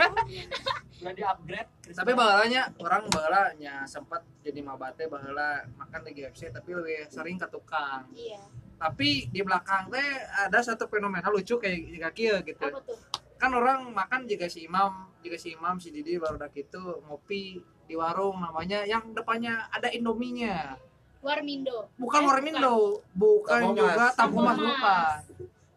Udah 1.04 1.12
di 1.12 1.22
upgrade. 1.22 1.70
tapi 1.86 2.12
bahalanya 2.12 2.62
orang 2.78 3.04
bahalanya 3.06 3.84
sempat 3.84 4.24
jadi 4.40 4.60
mabate 4.60 5.04
bahala 5.04 5.48
makan 5.74 6.00
di 6.02 6.16
GFC 6.16 6.48
tapi 6.48 6.72
lebih 6.72 7.06
sering 7.06 7.36
ke 7.36 7.44
tukang 7.46 8.08
Iya. 8.10 8.40
tapi 8.74 9.28
di 9.28 9.40
belakang 9.40 9.86
teh 9.86 10.08
ada 10.40 10.58
satu 10.58 10.84
fenomena 10.86 11.28
lucu 11.28 11.54
kayak 11.54 11.80
jika 11.86 12.10
kia 12.10 12.36
gitu 12.40 12.64
Apa 12.64 12.80
tuh? 12.80 12.96
kan 13.34 13.50
orang 13.50 13.84
makan 13.90 14.24
juga 14.24 14.46
si 14.46 14.64
imam 14.64 14.90
juga 15.18 15.36
si 15.36 15.52
imam 15.52 15.76
si 15.76 15.88
didi 15.88 16.16
baru 16.16 16.34
udah 16.34 16.48
gitu 16.48 16.80
ngopi 17.02 17.60
di 17.82 17.94
warung 17.94 18.40
namanya 18.40 18.80
yang 18.82 19.12
depannya 19.12 19.68
ada 19.68 19.88
indominya 19.88 20.80
Warmindo. 21.20 21.88
bukan 21.94 22.20
Eh, 22.20 22.26
warmindo 22.26 23.00
bukan 23.12 23.60
Tampomas. 23.60 23.76
juga 23.76 24.04
Tampomas. 24.14 24.56
bukan 24.58 25.16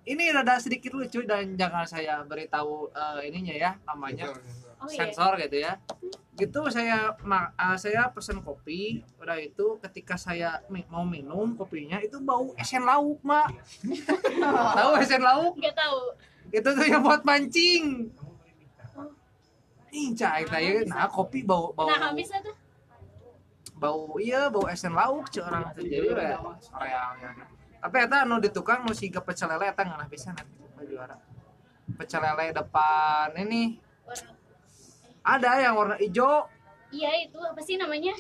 ini 0.06 0.24
rada 0.30 0.56
sedikit 0.58 0.92
lucu 0.94 1.20
dan 1.22 1.52
jangan 1.54 1.84
saya 1.84 2.24
beritahu 2.24 2.88
eh, 2.90 3.28
ininya 3.28 3.52
ya 3.54 3.72
namanya 3.86 4.32
Oh 4.78 4.86
iya. 4.86 5.10
sensor 5.10 5.34
gitu 5.38 5.58
ya. 5.58 5.74
Gitu 6.34 6.60
saya 6.70 7.18
ma- 7.22 7.50
eh, 7.52 7.76
saya 7.76 8.08
pesen 8.08 8.40
kopi. 8.40 9.02
Udah 9.18 9.36
itu 9.36 9.82
ketika 9.82 10.14
saya 10.16 10.62
mi- 10.68 10.86
mau 10.86 11.02
minum 11.02 11.54
kopinya 11.54 11.98
itu 11.98 12.20
bau 12.20 12.54
esen 12.56 12.84
lauk 12.84 13.18
mak. 13.22 13.50
Tahu 14.78 14.92
esen 14.98 15.20
lauk? 15.20 15.58
Enggak 15.58 15.76
tahu. 15.76 16.00
itu 16.48 16.64
tuh 16.64 16.86
yang 16.86 17.02
buat 17.02 17.22
mancing. 17.22 18.08
Ih, 19.90 20.12
cai 20.14 20.44
tanya, 20.44 20.84
nah 20.86 21.08
kopi 21.08 21.42
bau 21.42 21.72
bau 21.72 21.88
Nah, 21.88 22.12
habis 22.12 22.28
tuh. 22.30 22.54
bau 23.74 24.18
iya 24.18 24.46
bau 24.48 24.68
esen 24.68 24.92
lauk 24.92 25.28
cuy 25.28 25.40
orang 25.40 25.70
tuh 25.72 25.82
jadi 25.82 26.12
ya. 26.12 26.38
soreang 26.60 27.14
ya. 27.18 27.30
tapi 27.78 27.96
eta 28.02 28.26
anu 28.26 28.36
di 28.38 28.50
tukang 28.50 28.82
nu 28.82 28.92
siga 28.92 29.22
pecel 29.22 29.48
lele 29.48 29.70
eta 29.70 29.82
nganah 29.82 30.06
pisan 30.06 30.34
eta 30.34 30.82
juara. 30.84 31.16
Pecel 31.94 32.20
lele 32.20 32.52
depan 32.52 33.32
ini. 33.38 33.80
Warna. 34.04 34.37
Ada 35.28 35.52
yang 35.60 35.76
warna 35.76 35.96
hijau 35.98 36.48
Iya, 36.88 37.12
itu 37.22 37.36
apa 37.38 37.60
sih 37.60 37.76
namanya? 37.76 38.16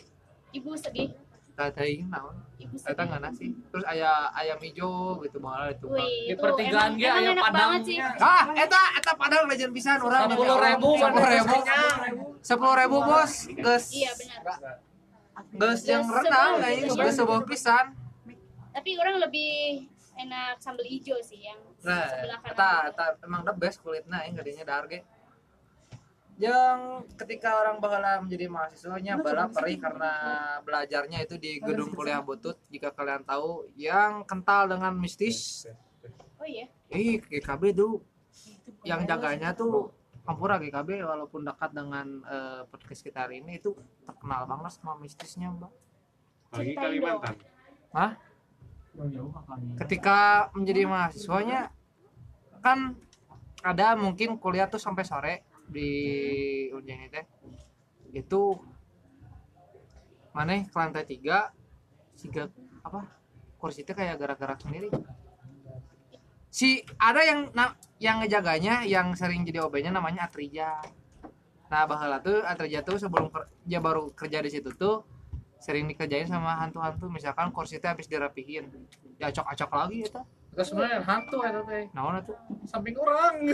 Ibu 0.50 0.76
sedih. 0.76 1.16
tadi 1.54 1.98
ini 1.98 2.06
naon 2.06 2.38
Ibu 2.56 2.76
eta 2.76 2.94
sedih. 2.94 3.06
nganah 3.08 3.32
sih 3.34 3.50
terus 3.66 3.82
aya 3.84 4.12
ayam 4.32 4.60
hijau 4.60 5.24
gitu 5.24 5.40
tukang 5.40 5.98
Wih, 5.98 6.06
Di 6.22 6.30
itu 6.30 6.38
pertigaan 6.38 6.92
ge 6.94 7.02
emang 7.04 7.18
aya 7.18 7.32
enak 7.34 7.48
banget 7.50 7.82
sih. 7.84 7.98
padangnya. 7.98 8.28
ah 8.30 8.46
eta 8.54 8.82
eta 8.94 9.12
padahal 9.16 9.46
legend 9.48 9.72
pisan 9.72 9.98
orang 10.00 10.22
Sepuluh 10.28 10.58
ribu, 10.60 10.90
sepuluh 10.94 11.28
ribu 11.28 11.56
sepuluh 12.42 12.76
ribu 12.78 12.98
bos 13.02 13.34
ges 13.50 13.86
Iya, 13.90 14.12
benar. 14.14 14.76
ges 15.50 15.82
yang 15.86 16.04
renang 16.06 16.52
kayaknya 16.60 16.82
gitu, 16.84 16.94
ges 16.96 17.08
ya. 17.08 17.18
sebuah 17.18 17.42
pisan 17.44 17.86
Tapi 18.70 18.90
orang 18.96 19.16
lebih 19.18 19.52
enak 20.16 20.58
sambal 20.58 20.84
hijau 20.84 21.18
sih 21.20 21.42
yang 21.42 21.58
Nah, 21.80 22.06
sebelah 22.06 22.38
kanan. 22.38 22.54
eta 22.54 22.70
eta 22.92 23.06
emang 23.24 23.42
the 23.42 23.54
best 23.56 23.80
kulitnya 23.80 24.22
yang 24.22 24.36
gadinya 24.36 24.64
dahar 24.64 24.86
ge. 24.86 25.02
Yang 26.38 27.10
ketika 27.18 27.66
orang 27.66 27.82
bahala 27.82 28.22
menjadi 28.22 28.46
mahasiswanya 28.46 29.18
bala 29.18 29.50
perih 29.50 29.82
karena 29.82 30.12
belajarnya 30.62 31.26
itu 31.26 31.36
di 31.42 31.58
gedung 31.58 31.90
kuliah 31.98 32.22
Butut 32.22 32.62
jika 32.70 32.94
kalian 32.94 33.26
tahu 33.26 33.66
yang 33.74 34.22
kental 34.22 34.70
dengan 34.70 34.94
mistis. 34.94 35.66
Oh 36.38 36.46
iya. 36.46 36.70
Eh 36.94 37.18
GKB 37.18 37.74
tuh 37.74 38.06
yang 38.86 39.04
jaganya 39.10 39.58
tuh 39.58 39.90
Kampura 40.28 40.60
GKB 40.60 41.08
walaupun 41.08 41.48
dekat 41.48 41.72
dengan 41.72 42.20
eh, 42.28 42.62
podcast 42.68 43.00
kita 43.00 43.26
hari 43.26 43.40
ini 43.40 43.64
itu 43.64 43.72
terkenal 44.04 44.44
banget 44.44 44.76
sama 44.76 45.00
mistisnya, 45.00 45.56
Mbak. 45.56 45.72
Lagi 46.52 46.74
Kalimantan. 46.76 47.36
Hah? 47.96 48.12
ketika 49.78 50.50
menjadi 50.58 50.90
mahasiswanya 50.90 51.70
kan 52.66 52.98
ada 53.62 53.94
mungkin 53.94 54.42
kuliah 54.42 54.66
tuh 54.66 54.82
sampai 54.82 55.06
sore 55.06 55.46
di 55.68 55.92
Unjen 56.72 57.12
teh 57.12 57.26
itu 58.16 58.56
mana 60.32 60.64
ke 60.64 60.78
lantai 60.78 61.04
tiga 61.04 61.52
tiga 62.16 62.48
apa 62.86 63.04
kursi 63.58 63.82
itu 63.84 63.92
kayak 63.92 64.22
gerak-gerak 64.22 64.62
sendiri. 64.62 64.90
Si 66.48 66.82
ada 66.98 67.22
yang 67.22 67.52
na, 67.54 67.76
yang 68.02 68.22
ngejaganya 68.24 68.86
yang 68.88 69.14
sering 69.18 69.44
jadi 69.44 69.66
OB-nya 69.66 69.92
namanya 69.92 70.30
Atrija. 70.30 70.80
Nah 71.68 71.84
bahala 71.90 72.22
tuh 72.24 72.46
Atrija 72.46 72.86
tuh 72.86 72.98
sebelum 73.02 73.28
ker- 73.34 73.50
dia 73.66 73.82
baru 73.82 74.14
kerja 74.14 74.40
di 74.42 74.50
situ 74.54 74.72
tuh 74.78 75.04
sering 75.58 75.90
dikerjain 75.90 76.30
sama 76.30 76.56
hantu-hantu. 76.62 77.10
Misalkan 77.10 77.50
kursi 77.52 77.82
itu 77.82 77.86
habis 77.90 78.06
dirapihin. 78.08 78.70
Ya 79.18 79.34
acok-acok 79.34 79.70
lagi 79.74 80.06
itu 80.06 80.22
Terus 80.58 80.74
sebenarnya 80.74 81.06
hantu 81.06 81.46
eta 81.46 81.62
teh. 81.70 81.86
naon 81.94 82.18
itu 82.18 82.34
Samping 82.66 82.98
orang. 82.98 83.46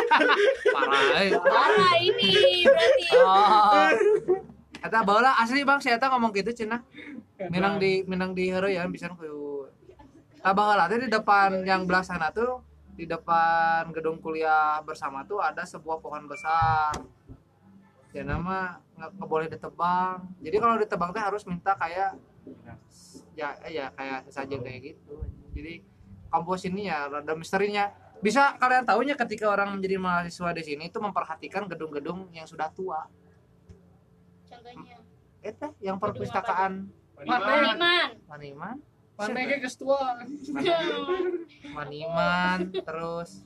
parah 0.74 1.04
eh. 1.20 1.36
Parah 1.36 1.94
ini 2.00 2.64
berarti. 2.64 3.06
oh 3.20 3.84
Eta 4.80 5.04
asli 5.44 5.60
bang 5.60 5.76
saya 5.76 6.00
ngomong 6.00 6.32
gitu 6.32 6.64
cina 6.64 6.80
minang 7.52 7.76
di 7.76 8.00
minang 8.08 8.32
di 8.32 8.48
hero 8.48 8.64
ya 8.64 8.88
bisa 8.88 9.12
ku 9.12 9.68
Tah 10.40 10.54
baheula 10.56 10.88
teh 10.88 10.96
di 10.96 11.12
depan 11.12 11.66
yang 11.68 11.84
belah 11.84 12.00
sana 12.00 12.32
tuh 12.32 12.64
di 12.96 13.04
depan 13.04 13.92
gedung 13.92 14.16
kuliah 14.16 14.80
bersama 14.80 15.28
tuh 15.28 15.44
ada 15.44 15.68
sebuah 15.68 16.00
pohon 16.00 16.24
besar 16.30 16.96
ya 18.16 18.24
nama 18.24 18.80
nggak 18.96 19.28
boleh 19.28 19.52
ditebang 19.52 20.24
jadi 20.40 20.56
kalau 20.56 20.80
ditebang 20.80 21.10
teh 21.12 21.20
harus 21.20 21.44
minta 21.44 21.76
kayak 21.76 22.16
ya 23.36 23.52
ya 23.68 23.92
kayak 23.92 24.32
saja 24.32 24.56
kayak 24.56 24.94
gitu 24.94 25.20
jadi 25.52 25.84
kampus 26.28 26.68
ini 26.68 26.88
ya 26.88 27.08
rada 27.08 27.32
misterinya 27.34 27.90
bisa 28.18 28.56
kalian 28.58 28.84
tahunya 28.84 29.14
ketika 29.14 29.48
orang 29.50 29.78
menjadi 29.78 29.96
mahasiswa 29.96 30.50
di 30.54 30.62
sini 30.64 30.90
itu 30.90 30.98
memperhatikan 30.98 31.66
gedung-gedung 31.70 32.30
yang 32.34 32.46
sudah 32.46 32.68
tua 32.72 33.06
Contohnya. 34.48 34.96
eta 35.44 35.72
yang 35.80 36.00
perpustakaan 36.00 36.88
Maniman. 37.18 38.14
Maniman 38.30 38.76
Mana 39.18 39.50
ge 39.50 39.58
geus 39.58 39.74
tua. 39.74 40.22
Maniman 41.74 42.70
terus 42.70 43.42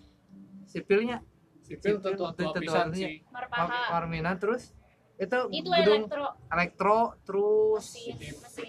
sipilnya 0.68 1.24
Sipil 1.64 2.02
tua 2.04 2.36
tuh, 2.36 2.52
pisan 2.58 2.92
sih. 2.92 3.24
Marpaha. 3.32 4.04
Terus 4.36 4.76
itu, 5.16 5.38
Itu 5.48 5.68
gedung 5.72 6.04
elektro 6.04 6.26
elektro 6.50 6.98
terus 7.24 7.96
mesin 7.96 8.16
mesin. 8.18 8.68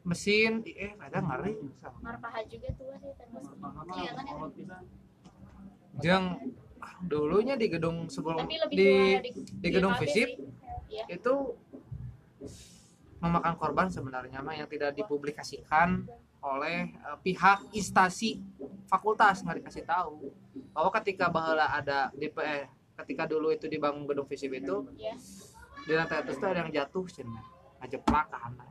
Mesin 0.00 0.64
eh 0.64 0.96
ada 0.96 1.20
ngari 1.20 1.60
Marpaha 2.00 2.40
juga 2.48 2.72
tua 2.74 2.96
sih 2.96 3.12
termasuk. 3.20 3.54
Kelihatan 3.60 4.24
ya. 4.56 4.78
yang 6.00 6.24
dulunya 7.04 7.54
di 7.60 7.66
gedung 7.68 8.08
sebelum 8.08 8.48
di 8.72 9.20
di, 9.20 9.30
di 9.60 9.68
gedung 9.68 9.96
visip 10.00 10.28
sih. 10.32 10.48
Iya. 10.90 11.04
itu 11.20 11.34
memakan 13.20 13.54
korban 13.60 13.86
sebenarnya 13.92 14.40
mah 14.40 14.56
yang 14.56 14.66
tidak 14.66 14.96
dipublikasikan 14.96 16.08
oleh 16.40 16.88
eh, 16.96 17.18
pihak 17.20 17.68
instansi 17.76 18.40
fakultas 18.88 19.44
nggak 19.44 19.60
dikasih 19.60 19.84
tahu 19.84 20.32
bahwa 20.72 20.90
ketika 21.00 21.28
bahwa 21.28 21.60
ada 21.60 22.08
di 22.16 22.32
eh, 22.32 22.64
ketika 23.04 23.28
dulu 23.28 23.52
itu 23.52 23.68
dibangun 23.68 24.08
gedung 24.08 24.24
visip 24.24 24.48
itu 24.56 24.88
Iya. 24.96 25.14
di 25.84 25.92
lantai 25.96 26.24
atas 26.24 26.36
tuh 26.40 26.48
ada 26.48 26.64
yang 26.64 26.72
jatuh 26.72 27.04
cina 27.08 27.40
ke 27.80 28.38
anak 28.40 28.69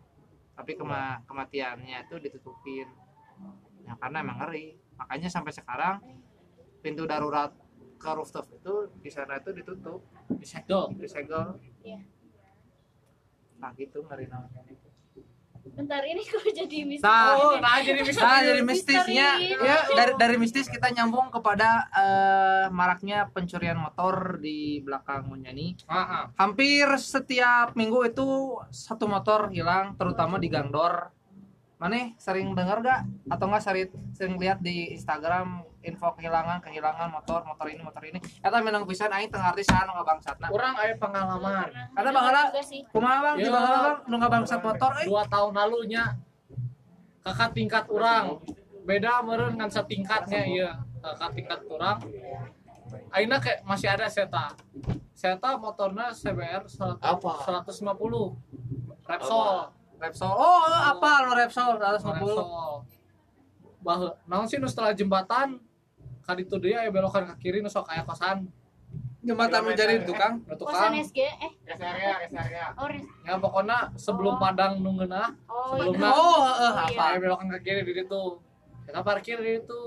tapi 0.60 0.76
kema 0.76 1.24
kematiannya 1.24 2.04
itu 2.04 2.20
ditutupin. 2.20 2.92
Ya 3.88 3.96
karena 3.96 4.20
emang 4.20 4.44
ngeri. 4.44 4.76
Makanya 5.00 5.32
sampai 5.32 5.56
sekarang 5.56 6.04
pintu 6.84 7.08
darurat 7.08 7.56
ke 7.96 8.12
rooftop 8.12 8.52
itu 8.52 8.92
di 9.00 9.08
sana 9.08 9.40
itu 9.40 9.56
ditutup. 9.56 10.04
Disegel. 10.36 10.92
disegel. 11.00 11.56
Iya. 11.80 12.04
nah 13.60 13.76
gitu 13.76 14.00
ngeri 14.08 14.32
namanya 14.32 14.64
Bentar 15.76 16.02
ini 16.06 16.22
kok 16.24 16.42
jadi 16.46 16.78
mistis. 16.86 17.06
Nah, 17.06 17.36
Oh, 17.38 17.54
nah 17.60 17.78
jadi 17.82 18.02
bisa. 18.02 18.22
Nah, 18.22 18.40
jadi 18.42 18.62
mistisnya 18.62 19.28
Misteri. 19.38 19.68
ya 19.68 19.78
dari 19.96 20.14
dari 20.18 20.36
mistis 20.38 20.68
kita 20.68 20.90
nyambung 20.92 21.30
kepada 21.30 21.90
eh, 21.92 22.66
maraknya 22.72 23.28
pencurian 23.30 23.78
motor 23.78 24.40
di 24.40 24.82
belakang 24.82 25.28
Munyani. 25.30 25.78
Heeh. 25.86 26.24
Hampir 26.36 26.86
setiap 26.98 27.74
minggu 27.76 28.10
itu 28.10 28.28
satu 28.70 29.06
motor 29.06 29.50
hilang, 29.52 29.94
terutama 29.96 30.38
di 30.38 30.48
Gangdor. 30.48 31.12
Maneh 31.80 32.12
sering 32.20 32.52
dengar 32.52 32.84
gak? 32.84 33.08
Atau 33.32 33.48
enggak 33.48 33.64
sering 33.64 33.88
sering 34.12 34.36
lihat 34.36 34.60
di 34.60 34.92
Instagram 34.92 35.64
info 35.80 36.12
kehilangan 36.12 36.60
kehilangan 36.60 37.08
motor 37.08 37.40
motor 37.48 37.72
ini 37.72 37.80
motor 37.80 38.04
ini. 38.04 38.20
Eta 38.20 38.60
menang 38.60 38.84
pisan 38.84 39.08
aing 39.16 39.32
teu 39.32 39.40
ngarti 39.40 39.64
saha 39.64 39.88
nu 39.88 39.96
ngabangsatna 39.96 40.52
Orang 40.52 40.76
aya 40.76 41.00
pengalaman. 41.00 41.72
Ada 41.96 42.10
Bangala? 42.12 42.52
sih. 42.60 42.84
kumaha 42.92 43.32
bang? 43.32 43.36
Di 43.40 43.48
Ya. 43.48 43.52
Bangala 43.56 43.78
bang 43.80 43.98
nu 44.12 44.16
ngabangsat 44.20 44.60
motor 44.60 44.92
eh? 45.00 45.06
Dua 45.08 45.24
tahun 45.32 45.56
lalunya 45.56 46.04
kakak 47.24 47.56
tingkat 47.56 47.86
orang 47.88 48.44
beda 48.84 49.24
meren 49.24 49.56
ngan 49.56 49.72
setingkatnya 49.72 50.44
iya. 50.52 50.72
Kakak 51.00 51.32
tingkat 51.32 51.64
orang 51.72 52.04
Aina 53.16 53.40
kayak 53.40 53.64
masih 53.64 53.88
ada 53.88 54.12
seta. 54.12 54.52
Seta 55.16 55.56
motornya 55.56 56.12
CBR 56.12 56.68
100, 56.68 57.00
Apa? 57.00 57.64
150 57.64 57.80
Repsol 59.08 59.79
Repsol 60.00 60.32
oh 60.32 60.64
apa 60.66 61.10
nu 61.24 61.32
Repsol 61.34 61.76
150 61.76 62.00
Repsol 62.16 62.48
bah 63.80 63.96
naon 64.26 64.44
sih 64.44 64.58
nu 64.58 64.66
setelah 64.66 64.92
jembatan 64.92 65.60
kali 66.22 66.44
itu 66.44 66.56
dia 66.58 66.84
ya 66.84 66.90
belokan 66.90 67.24
ke 67.26 67.36
kiri 67.42 67.60
nu 67.60 67.68
sok 67.68 67.88
aya 67.88 68.04
kosan 68.04 68.48
jembatan 69.20 69.62
menjadi 69.62 70.04
tukang 70.04 70.40
nu 70.42 70.56
kosan 70.56 70.92
tukang 70.92 70.94
SG 71.02 71.20
eh 71.20 71.52
Rest 71.66 71.80
area, 71.82 72.12
rest 72.18 72.34
area. 72.34 72.66
oh 72.74 72.88
res- 72.88 73.12
ya 73.22 73.36
pokoknya 73.36 73.78
sebelum 73.96 74.34
Oh. 74.34 74.40
padang 74.40 74.80
nungeunah 74.80 75.30
oh 75.46 75.76
Sebelum 75.76 75.94
iya. 75.94 76.02
na- 76.02 76.14
oh 76.14 76.40
heeh 76.42 76.72
Oh, 76.72 76.84
apa 76.86 77.04
Saya 77.06 77.18
belokan 77.18 77.48
ke 77.50 77.60
kiri 77.62 77.82
di 77.84 77.94
situ. 77.94 78.22
Kita 78.82 79.00
parkir 79.00 79.38
di 79.38 79.52
situ. 79.56 79.82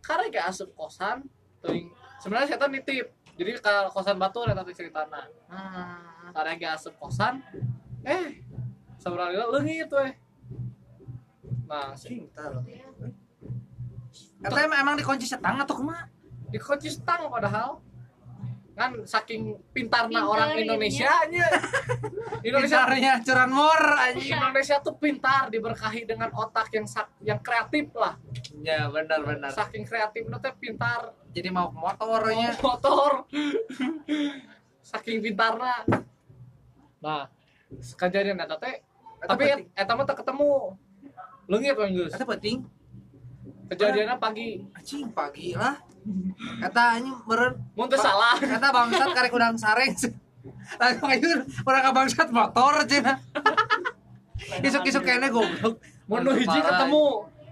Karena 0.00 0.24
gak 0.28 0.46
asup 0.48 0.70
kosan, 0.72 1.26
teuing 1.60 1.90
sebenarnya 2.16 2.46
saya 2.48 2.66
nitip. 2.68 3.06
Jadi 3.34 3.50
kalau 3.58 3.90
kosan 3.90 4.16
batu 4.16 4.40
ada 4.40 4.54
tadi 4.54 4.72
ceritana. 4.72 5.28
Hmm. 5.44 6.30
Karena 6.30 6.56
gak 6.56 6.72
asup 6.74 6.94
kosan, 6.96 7.42
eh 8.02 8.45
sebenarnya 9.06 9.46
leungit 9.46 9.86
weh. 9.88 10.12
Nah, 11.66 11.94
cinta 11.94 12.50
loh 12.50 12.62
Eta 14.38 14.58
emang, 14.60 14.78
emang 14.78 14.94
dikunci 14.94 15.24
setang 15.24 15.58
atau 15.58 15.74
kumaha? 15.76 16.10
di 16.46 16.62
kunci 16.62 16.86
stang 16.86 17.26
padahal 17.26 17.82
kan 18.70 18.94
saking 19.02 19.58
pintarnya 19.74 20.20
Pintar 20.20 20.30
orang 20.30 20.50
Indonesia 20.54 21.10
nya 21.26 21.42
Indonesia 22.46 22.86
Pintarnya 22.86 23.12
curanmor 23.18 23.80
anjing. 23.98 24.30
Indonesia 24.30 24.78
tuh 24.78 24.94
pintar 24.94 25.50
diberkahi 25.50 26.06
dengan 26.06 26.30
otak 26.30 26.70
yang 26.70 26.86
sak- 26.86 27.18
yang 27.18 27.42
kreatif 27.42 27.90
lah 27.98 28.14
Ya 28.62 28.86
benar 28.86 29.26
benar. 29.26 29.50
saking 29.50 29.82
kreatif 29.82 30.22
teh 30.30 30.54
pintar 30.54 31.10
Jadi 31.34 31.50
mau 31.50 31.66
motornya. 31.68 32.54
motor 32.62 33.26
saking 34.94 35.18
pintarna 35.18 35.82
nah 37.02 37.26
kejadian 37.98 38.38
eta 38.38 38.54
teh 38.54 38.85
tapi 39.18 39.44
et- 39.46 39.66
eta 39.74 39.92
mah 39.92 40.04
teu 40.04 40.14
ketemu 40.14 40.48
leungit 41.46 41.74
we 41.74 41.86
geus 41.94 42.12
Eta 42.12 42.24
penting. 42.24 42.58
kejadiannya 43.66 44.16
pagi 44.16 44.62
Anjing 44.72 45.10
pagi 45.10 45.50
lah. 45.52 45.74
Eta 46.60 46.82
anjing 46.94 47.16
meureun 47.24 47.54
mun 47.72 47.86
teu 47.86 47.96
salah 47.96 48.36
Eta 48.36 48.68
bangsat 48.68 49.10
karek 49.10 49.32
udang 49.32 49.56
sareng. 49.56 49.90
Lalu 50.80 50.98
ayeuna 51.08 51.42
urang 51.64 51.82
ka 51.82 51.90
bangsat 51.92 52.28
motor 52.30 52.74
cenah. 52.84 53.18
Isuk-isuk 54.66 55.02
kene 55.02 55.28
goblok. 55.28 55.80
mun 56.06 56.22
nu 56.22 56.30
hiji 56.32 56.60
ketemu 56.60 57.04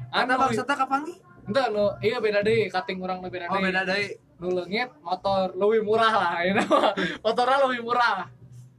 Eta 0.07 0.23
anu 0.23 0.35
bangsatna 0.37 0.75
kapangi? 0.77 1.15
Entah 1.45 1.67
nu 1.69 1.91
iya 2.01 2.17
beda 2.19 2.41
deui 2.41 2.69
kating 2.69 2.99
urang 2.99 3.19
nu 3.19 3.29
beda 3.29 3.47
Oh 3.47 3.57
deui 3.57 3.67
beda 3.67 3.83
deui. 3.85 4.07
nu 4.35 4.47
leungit 4.53 4.91
motor 5.01 5.51
leuwih 5.55 5.81
murah 5.81 6.13
lah 6.13 6.31
ayeuna 6.39 6.63
mah 6.65 6.91
motorna 7.21 7.55
leuwih 7.63 7.83
murah 7.83 8.27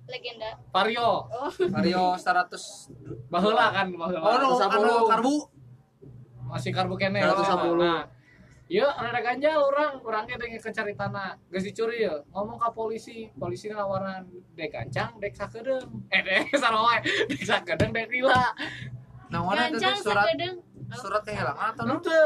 legenda. 0.10 0.52
Vario. 0.70 1.26
Oh. 1.30 1.52
Vario 1.52 2.18
100 2.18 3.30
baheula 3.30 3.74
kan 3.74 3.88
baheula. 3.92 4.22
Oh 4.22 4.36
nu 4.42 4.50
anu 4.60 4.94
karbu. 5.10 5.36
masih 6.46 6.70
karbu 6.70 6.94
kene. 6.96 7.20
110. 7.26 7.74
nah 7.82 8.06
Iya, 8.66 8.90
ada 8.98 9.22
ganjal 9.22 9.62
orang, 9.62 10.02
orangnya 10.02 10.42
dengan 10.42 10.58
kencari 10.58 10.98
tanah, 10.98 11.38
gak 11.54 11.62
dicuri 11.62 12.02
ya. 12.02 12.18
Ngomong 12.34 12.58
ke 12.58 12.70
polisi, 12.74 13.30
polisi 13.38 13.70
ngawaran 13.70 14.26
dek 14.58 14.74
gancang, 14.74 15.22
dek 15.22 15.38
sakedeng, 15.38 15.86
eh 16.10 16.22
dek 16.26 16.50
sarwa, 16.62 16.98
dek 17.30 17.46
sakedeng, 17.46 17.94
dek 17.94 18.10
lila. 18.10 18.50
Nawana 19.30 19.70
itu 19.70 19.78
gancang 19.78 20.02
surat 20.02 20.26
sakedeng 20.26 20.56
surat 20.98 21.22
kehilangan 21.22 21.78
atau? 21.78 21.84
Nanti 21.86 22.18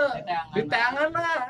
di 0.56 0.62
tangan 0.72 1.10
lah, 1.12 1.44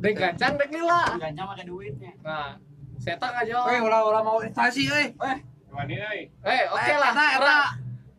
dek 0.00 0.14
gancang, 0.16 0.52
dek 0.56 0.70
lila. 0.72 1.04
Ganja 1.20 1.42
pakai 1.44 1.64
duitnya. 1.68 2.12
Nah, 2.24 2.56
nggak 3.02 3.44
jawab. 3.50 3.66
Euy 3.72 3.80
ulah 3.82 4.00
ulah 4.06 4.22
mau 4.22 4.38
invasi 4.40 4.88
euy. 4.88 5.06
Wani 5.74 5.94
euy. 5.98 6.20
Eh, 6.30 6.62
oke 6.70 6.92
lah, 6.94 7.10
Eta 7.10 7.24
eta 7.26 7.40
orang, 7.42 7.62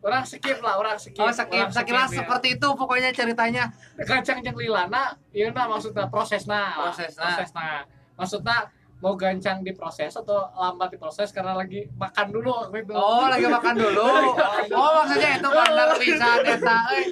orang 0.03 0.23
skip 0.27 0.57
lah, 0.59 0.75
orang 0.77 0.97
skip. 0.99 1.21
Oh 1.21 1.31
sakit 1.31 1.61
orang 1.65 1.73
sakilah 1.73 2.05
ya. 2.11 2.15
seperti 2.21 2.47
itu 2.59 2.67
pokoknya 2.75 3.09
ceritanya. 3.15 3.63
Gancang 3.95 4.43
jeung 4.43 4.57
lila, 4.59 4.85
nah, 4.91 5.15
iya 5.31 5.49
nah 5.49 5.65
maksudnya 5.65 6.11
prosesna. 6.11 6.75
Prosesna. 6.75 7.25
Prosesna. 7.25 7.67
Maksudnya 8.15 8.57
mau 9.03 9.13
gancang 9.19 9.59
diproses 9.61 10.15
atau 10.15 10.49
lambat 10.55 10.95
diproses 10.95 11.29
karena 11.29 11.53
lagi 11.53 11.85
makan 11.99 12.27
dulu 12.31 12.49
waktu 12.63 12.77
itu. 12.83 12.93
Oh 12.95 13.27
lagi 13.27 13.47
makan 13.47 13.75
dulu. 13.75 14.07
Oh 14.75 14.89
maksudnya 15.03 15.29
itu 15.37 15.49
pandang 15.51 15.91
pisan 15.99 16.39
eta 16.55 16.77
euy. 16.95 17.05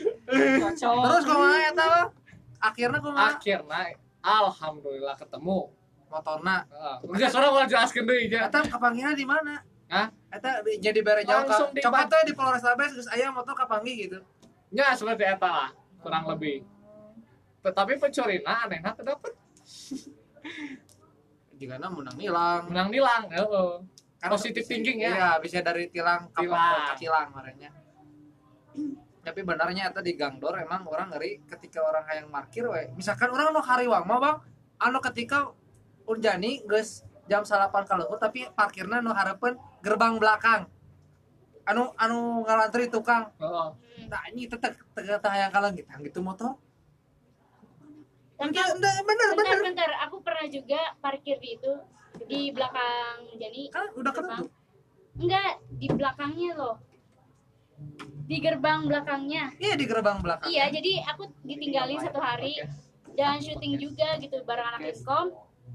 Terus 0.80 1.24
kumaha 1.28 1.60
eta 1.70 1.86
Bang? 1.86 2.08
Akhirnya 2.64 3.00
kumaha? 3.04 3.36
akhirnya 3.36 3.84
alhamdulillah 4.24 5.16
ketemu 5.20 5.68
Motorna. 6.14 6.62
Heeh. 6.64 6.96
enggak 7.10 7.30
suara 7.30 7.50
mau 7.50 7.66
jelaskan 7.66 8.06
deh 8.06 8.30
ya 8.30 8.46
Eta 8.46 8.60
kapanggihna 8.64 9.12
di 9.12 9.26
mana? 9.26 9.58
Hah? 9.90 10.08
Eta 10.30 10.62
di- 10.62 10.78
jadi 10.78 11.00
bare 11.02 11.22
jauh 11.22 11.42
Langsung 11.42 11.70
ka. 11.70 11.76
di 11.76 11.82
Cokot 11.82 12.06
teh 12.08 12.22
di 12.24 12.34
Polrestabes 12.34 12.92
geus 12.94 13.10
aya 13.10 13.30
motor 13.30 13.54
kapanggih 13.54 13.96
gitu. 14.04 14.20
ya 14.70 14.94
seperti 14.94 15.24
eta 15.24 15.46
lah 15.46 15.70
kurang 16.00 16.26
lebih 16.28 16.62
tetapi 17.60 17.98
pencurinya 17.98 18.54
anehnya 18.64 18.92
terdapat 18.92 19.34
Jika 21.56 21.80
menang 21.80 22.18
nilang. 22.18 22.62
menang 22.68 22.90
nilang 22.90 23.24
heeh. 23.30 23.72
Kan 24.20 24.30
Positive 24.30 24.64
thinking 24.64 25.00
ya. 25.00 25.12
Iya, 25.12 25.30
bisa 25.38 25.60
dari 25.60 25.88
tilang 25.88 26.28
ke 26.30 26.44
Tilang. 26.96 27.28
marahnya. 27.32 27.72
Tapi 29.24 29.40
benarnya 29.40 29.88
eta 29.88 30.00
di 30.00 30.16
gangdor 30.16 30.60
emang 30.60 30.84
orang 30.84 31.08
ngeri 31.08 31.40
ketika 31.46 31.80
orang 31.80 32.04
hayang 32.04 32.28
parkir 32.28 32.68
we. 32.68 32.92
Misalkan 32.96 33.32
orang 33.32 33.52
nu 33.52 33.62
hariwang 33.62 34.04
mah 34.04 34.20
Bang, 34.20 34.38
anu 34.78 35.00
ketika 35.00 35.52
urjani 36.06 36.62
geus 36.66 37.02
jam 37.26 37.44
salapan 37.44 37.88
kaleuhur 37.88 38.20
tapi 38.20 38.46
parkirna 38.52 39.00
nu 39.00 39.12
hareupeun 39.12 39.56
gerbang 39.80 40.20
belakang. 40.20 40.68
Anu 41.64 41.96
anu 41.96 42.44
ngalantri 42.44 42.92
tukang. 42.92 43.32
Heeh. 43.40 43.68
Tah 44.12 44.20
anjing 44.28 44.48
teh 44.52 44.60
teh 44.60 44.74
teh 44.76 45.04
teh 45.08 45.32
hayang 45.32 45.50
kaleungit 45.50 45.88
gitu 45.88 46.20
motor. 46.20 46.60
tapi 48.34 48.50
Enggak, 48.50 48.68
enggak, 48.76 48.96
bener 49.06 49.28
bentar 49.32 49.56
bener. 49.56 49.60
bentar 49.72 49.92
aku 50.04 50.18
pernah 50.20 50.46
juga 50.50 50.82
parkir 51.00 51.38
di 51.40 51.56
itu 51.56 51.74
di 52.28 52.52
belakang 52.52 53.16
jadi 53.38 53.62
Kan 53.72 53.88
udah 53.96 54.12
ketutup. 54.12 54.48
enggak 55.16 55.52
di 55.72 55.88
belakangnya 55.88 56.52
loh 56.58 56.76
di 58.26 58.38
gerbang 58.42 58.90
belakangnya 58.90 59.44
Iya 59.62 59.74
di 59.78 59.86
gerbang 59.86 60.18
belakang. 60.20 60.50
iya 60.50 60.66
jadi 60.68 61.06
aku 61.14 61.30
ditinggalin 61.46 62.00
satu 62.02 62.20
hari 62.20 62.58
dan 63.14 63.38
syuting 63.40 63.78
juga 63.78 64.18
gitu 64.18 64.42
bareng 64.44 64.68
anak 64.76 64.92
infkom 64.92 65.30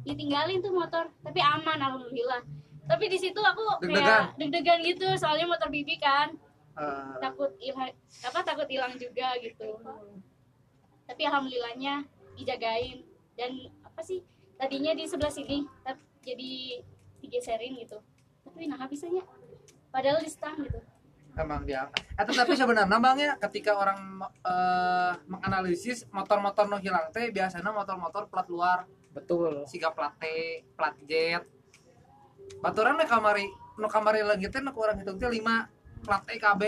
ditinggalin 0.07 0.63
tuh 0.63 0.73
motor 0.75 1.11
tapi 1.23 1.41
aman 1.43 1.79
alhamdulillah. 1.79 2.43
Tapi 2.89 3.05
di 3.13 3.19
situ 3.21 3.37
aku 3.37 3.85
Deg-degan. 3.85 4.01
kayak 4.01 4.25
deg-degan? 4.41 4.79
gitu 4.81 5.07
soalnya 5.21 5.47
motor 5.49 5.69
bibi 5.69 6.01
kan. 6.01 6.33
Eh, 6.79 7.15
takut 7.21 7.53
hilang 7.59 7.91
apa 8.23 8.41
takut 8.47 8.69
hilang 8.71 8.95
juga 8.97 9.35
gitu. 9.43 9.77
Tapi 11.05 11.23
alhamdulillahnya 11.27 12.07
dijagain. 12.39 13.05
Dan 13.39 13.71
apa 13.85 14.01
sih 14.03 14.25
tadinya 14.59 14.91
di 14.97 15.05
sebelah 15.07 15.31
sini 15.31 15.63
tapi 15.85 16.03
jadi 16.25 16.53
digeserin 17.21 17.77
gitu. 17.83 18.01
Tapi 18.47 18.67
nah 18.67 18.81
bisanya 18.89 19.23
padahal 19.93 20.25
di 20.25 20.31
stang 20.33 20.57
gitu. 20.65 20.81
Emang 21.39 21.63
dia. 21.63 21.87
Atau 22.19 22.35
tapi 22.35 22.59
sebenarnya 22.59 22.99
bangnya 22.99 23.37
ketika 23.39 23.77
orang 23.79 24.19
eh, 24.43 25.13
menganalisis 25.29 26.09
motor-motor 26.11 26.67
no 26.67 26.81
hilang 26.81 27.13
teh 27.13 27.31
biasanya 27.31 27.71
motor-motor 27.71 28.27
plat 28.27 28.49
luar 28.51 28.89
betul. 29.19 29.67
Siga 29.67 29.91
plat 29.91 30.15
T 30.23 30.25
plat 30.79 30.95
jet 31.11 31.43
baturan 32.63 32.97
nu 32.97 33.05
kamari 33.05 33.47
nu 33.77 33.87
kamari 33.91 34.25
leungit 34.25 34.51
teh 34.55 34.63
nu 34.63 34.73
urang 34.73 34.97
hitung 34.99 35.19
teh 35.19 35.27
5 35.27 36.07
plat 36.07 36.23
T 36.23 36.31
KB. 36.39 36.63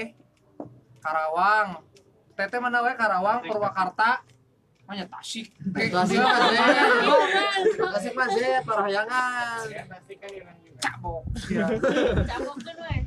Karawang. 1.01 1.81
TT 2.37 2.53
mana 2.61 2.85
we? 2.85 2.93
Karawang 2.93 3.41
Purwakarta. 3.45 4.21
Manya 4.85 5.07
Tasik. 5.07 5.55
Tasik, 5.71 6.19
Kasih 7.79 8.13
Mas 8.13 8.31
Zed, 8.35 8.63
parahyangan. 8.67 9.63
cabok. 10.81 11.23
Cabok 12.27 12.57
kan 12.59 12.77
weh 12.85 13.01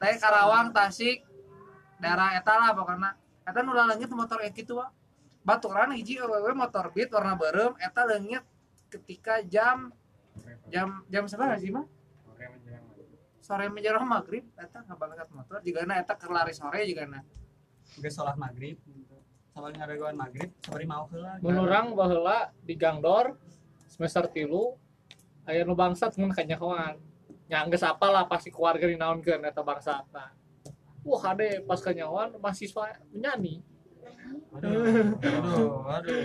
Teh 0.00 0.14
Karawang 0.16 0.70
Tasik. 0.70 1.26
Daerah 2.00 2.38
eta 2.38 2.54
lah 2.56 2.72
pokoknya. 2.72 3.10
Eta 3.44 3.60
nu 3.60 3.74
motor 4.16 4.38
gitu 4.48 4.80
wa 4.80 4.88
baturan 5.50 5.90
hiji 5.98 6.22
awewe 6.22 6.54
motor 6.54 6.94
beat 6.94 7.10
warna 7.10 7.34
berem 7.34 7.74
eta 7.82 8.06
leungit 8.06 8.46
ketika 8.86 9.42
jam 9.42 9.90
jam 10.70 11.02
jam 11.10 11.26
seberapa 11.26 11.58
sih 11.58 11.74
mah 11.74 11.86
sore 13.50 13.66
menjelang 13.66 14.06
maghrib. 14.06 14.46
Eta 14.54 14.86
ngabanget 14.86 15.26
motor 15.34 15.58
jika 15.66 15.82
na 15.82 15.98
eta 15.98 16.14
kelari 16.14 16.54
sore 16.54 16.86
juga 16.86 17.02
na. 17.10 17.26
Geus 17.98 18.14
sholat 18.14 18.38
maghrib 18.38 18.78
sabari 19.50 19.74
ngadaguan 19.74 20.14
maghrib 20.14 20.54
sabari 20.62 20.86
mau 20.86 21.10
heula. 21.10 21.42
Mun 21.42 21.58
urang 21.58 21.98
baheula 21.98 22.54
di 22.62 22.78
Gangdor 22.78 23.34
semester 23.90 24.30
tilu 24.30 24.78
aya 25.42 25.66
nu 25.66 25.74
bangsat 25.74 26.14
mun 26.22 26.30
kanyahoan. 26.30 27.02
Nya 27.50 27.66
geus 27.66 27.82
apal 27.82 28.14
lah 28.14 28.30
pasti 28.30 28.54
keluarga 28.54 28.86
dinaonkeun 28.86 29.42
eta 29.42 29.66
bangsat 29.66 30.06
nah 30.14 30.30
wah 31.02 31.22
ade 31.32 31.64
pas 31.66 31.80
kanyahoan 31.82 32.38
mahasiswa 32.38 33.02
menyanyi 33.10 33.64
aduh 34.56 35.16
aduh. 35.18 35.68
Aduh 35.88 36.24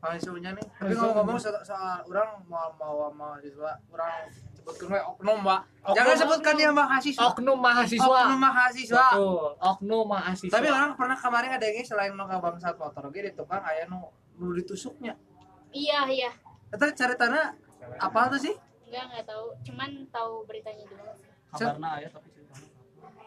mahasiswanya 0.00 0.50
nih 0.56 0.66
tapi 0.80 0.92
ngomong-ngomong 0.96 1.36
soal, 1.36 1.60
soal 1.60 2.00
orang 2.08 2.40
mau 2.48 2.72
mau 2.80 3.12
mahasiswa 3.12 3.80
orang 3.92 4.32
sebutkan 4.56 4.86
we 4.92 5.00
oknum 5.00 5.38
pak 5.44 5.60
Oknum. 5.80 5.96
jangan 5.96 6.14
sebutkan 6.20 6.54
dia 6.56 6.70
mahasiswa. 6.72 7.20
Oknum 7.32 7.58
mahasiswa. 7.60 8.04
Oknum 8.04 8.40
mahasiswa. 8.40 9.06
Betul 9.12 9.50
oknum 9.56 10.04
mahasiswa. 10.04 10.54
Tapi 10.56 10.68
orang 10.68 10.92
pernah 10.96 11.16
kemarin 11.16 11.50
ada 11.56 11.64
yang 11.64 11.84
selain 11.84 12.12
nu 12.12 12.24
bangsat 12.28 12.76
motor 12.76 13.08
ge 13.08 13.20
di 13.28 13.32
tukang 13.32 13.64
aya 13.64 13.88
nu 13.88 14.12
nu 14.36 14.52
ditusuknya. 14.52 15.16
Iya 15.72 16.04
iya. 16.12 16.30
Eta 16.68 16.92
cari 16.92 17.16
tanah 17.16 17.56
apa 17.96 18.20
tuh 18.36 18.40
sih? 18.40 18.54
Enggak 18.88 19.04
nggak 19.08 19.24
tahu. 19.24 19.46
Cuman 19.64 19.90
tahu 20.12 20.32
beritanya 20.44 20.84
doang 20.92 21.16
sih. 21.16 21.28
kabarna 21.50 21.88
aya 21.98 22.08
tapi 22.12 22.28
ceritanya 22.30 22.49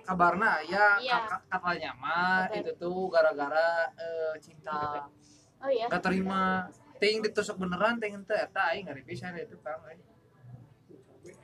kabarna 0.04 0.60
ya 0.64 0.96
Iya. 0.98 1.18
ka- 1.26 1.44
katanya 1.50 1.92
mah 1.96 2.46
itu 2.50 2.72
tuh 2.76 3.08
gara-gara 3.08 3.88
eh, 3.96 4.36
cinta. 4.38 5.08
Oh 5.58 5.68
iya. 5.68 5.88
Gak 5.88 6.04
terima. 6.04 6.68
Ting 6.98 7.20
ditusuk 7.20 7.56
beneran 7.58 7.98
ting 7.98 8.14
ente 8.14 8.32
eta 8.34 8.70
aing 8.70 8.84
ngari 8.84 9.04
pisan 9.04 9.36
itu 9.36 9.56
kang 9.60 9.80
aing. 9.86 10.04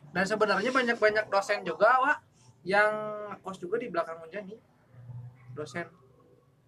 dan 0.09 0.25
sebenarnya 0.25 0.69
banyak-banyak 0.69 1.29
dosen 1.29 1.61
juga 1.61 2.01
wa 2.01 2.13
yang 2.63 2.89
kos 3.39 3.57
juga 3.57 3.77
di 3.77 3.87
belakang 3.87 4.17
Munjani. 4.17 4.57
Dosen. 5.53 5.85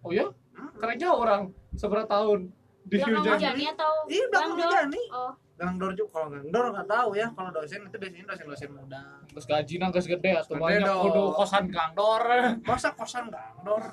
Oh 0.00 0.10
ya 0.10 0.30
Hmm. 0.52 0.68
kerja 0.76 1.08
orang 1.08 1.48
seberapa 1.72 2.04
tahun 2.04 2.52
di 2.82 2.96
Mujani 3.00 3.64
atau 3.66 3.92
iya 4.06 4.24
belakang? 4.28 4.52
Munjani. 4.54 5.02
Oh 5.10 5.32
Gangdor 5.62 5.94
juga 5.94 6.10
kalau 6.12 6.28
Gangdor 6.28 6.64
nggak 6.68 6.88
tahu 6.88 7.10
ya 7.14 7.26
kalau 7.30 7.50
dosen 7.50 7.86
itu 7.86 7.96
biasanya 7.96 8.26
dosen-dosen 8.28 8.70
muda. 8.72 9.02
Terus 9.24 9.46
gaji 9.46 9.74
nang 9.78 9.90
geus 9.90 10.08
gede 10.08 10.30
Gede 10.34 10.58
banyak. 10.58 10.82
dong. 10.82 11.02
kudu 11.06 11.22
kosan 11.32 11.64
Gangdor 11.68 12.22
masa 12.66 12.90
kosan 12.90 13.24
Gangdor 13.28 13.82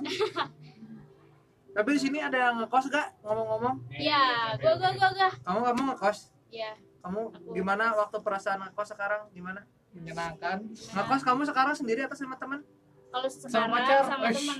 tapi 1.69 1.89
di 1.95 2.01
sini 2.01 2.17
ada 2.17 2.35
yang 2.35 2.55
ngekos 2.59 2.89
gak? 2.89 3.07
Ngomong-ngomong. 3.21 3.75
Iya 3.89 4.57
gua 4.57 4.73
gua 4.75 4.91
gua 4.91 5.09
gua. 5.13 5.29
Kamu 5.37 5.59
kamu 5.63 5.81
ngekos? 5.93 6.17
Iya. 6.49 6.71
Kamu 6.99 7.19
Aku. 7.31 7.53
gimana 7.53 7.93
waktu 7.95 8.17
perasaan 8.19 8.59
ngekos 8.59 8.89
sekarang? 8.89 9.29
Gimana? 9.31 9.61
Menyenangkan. 9.93 10.65
Ngekos 10.65 11.21
kamu 11.21 11.45
sekarang 11.45 11.71
sendiri 11.71 12.01
atau 12.03 12.17
sama 12.17 12.35
teman? 12.35 12.65
Kalau 13.09 13.25
sekarang 13.25 13.69
pacar. 13.71 14.01
sama, 14.03 14.25
Eish. 14.27 14.37
temen 14.43 14.59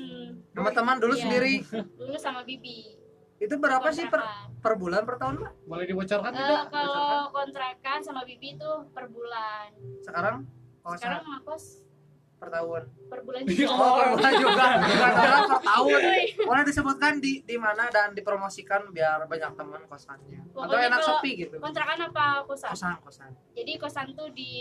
sama 0.55 0.69
teman 0.71 0.95
dulu 0.97 1.13
Iya. 1.13 1.21
sendiri. 1.21 1.53
Dulu 1.97 2.15
sama 2.15 2.41
bibi 2.41 2.97
itu 3.39 3.55
berapa 3.55 3.87
sih 3.89 4.05
per, 4.05 4.19
Kontrakan. 4.19 4.59
per 4.59 4.73
bulan 4.75 5.01
per 5.01 5.15
tahun 5.15 5.35
pak? 5.37 5.51
Boleh 5.63 5.85
dibocorkan 5.85 6.31
Eh, 6.31 6.37
tidak? 6.37 6.61
kalau 6.69 7.19
kontrakan 7.29 7.99
sama 7.99 8.21
bibi 8.21 8.53
itu 8.53 8.71
per 8.89 9.05
bulan. 9.07 9.71
Sekarang? 9.99 10.35
Kosan 10.79 10.97
sekarang 10.97 11.23
ngakos 11.25 11.63
per 12.35 12.49
tahun. 12.49 12.83
Per 13.05 13.19
bulan 13.21 13.41
Iya. 13.41 13.51
juga. 13.57 13.73
Oh 13.73 13.91
per 13.93 14.07
bulan 14.13 14.33
juga. 14.37 14.65
Bukan 14.81 15.41
per 15.45 15.59
tahun. 15.61 16.01
Boleh 16.41 16.63
disebutkan 16.63 17.13
di 17.17 17.31
di 17.41 17.55
mana 17.55 17.83
dan 17.87 18.11
dipromosikan 18.11 18.81
biar 18.89 19.23
banyak 19.25 19.51
teman 19.53 19.81
kosannya? 19.85 20.39
Atau 20.45 20.59
Pokoknya 20.61 20.87
enak 20.89 20.99
kalau- 20.99 21.19
sepi 21.19 21.31
gitu? 21.37 21.55
kontrakan 21.57 21.99
apa 22.05 22.25
kosan? 22.43 22.69
Kosan 22.69 22.95
kosan. 23.01 23.31
Jadi 23.53 23.71
kosan 23.75 24.07
tuh 24.13 24.27
di 24.29 24.51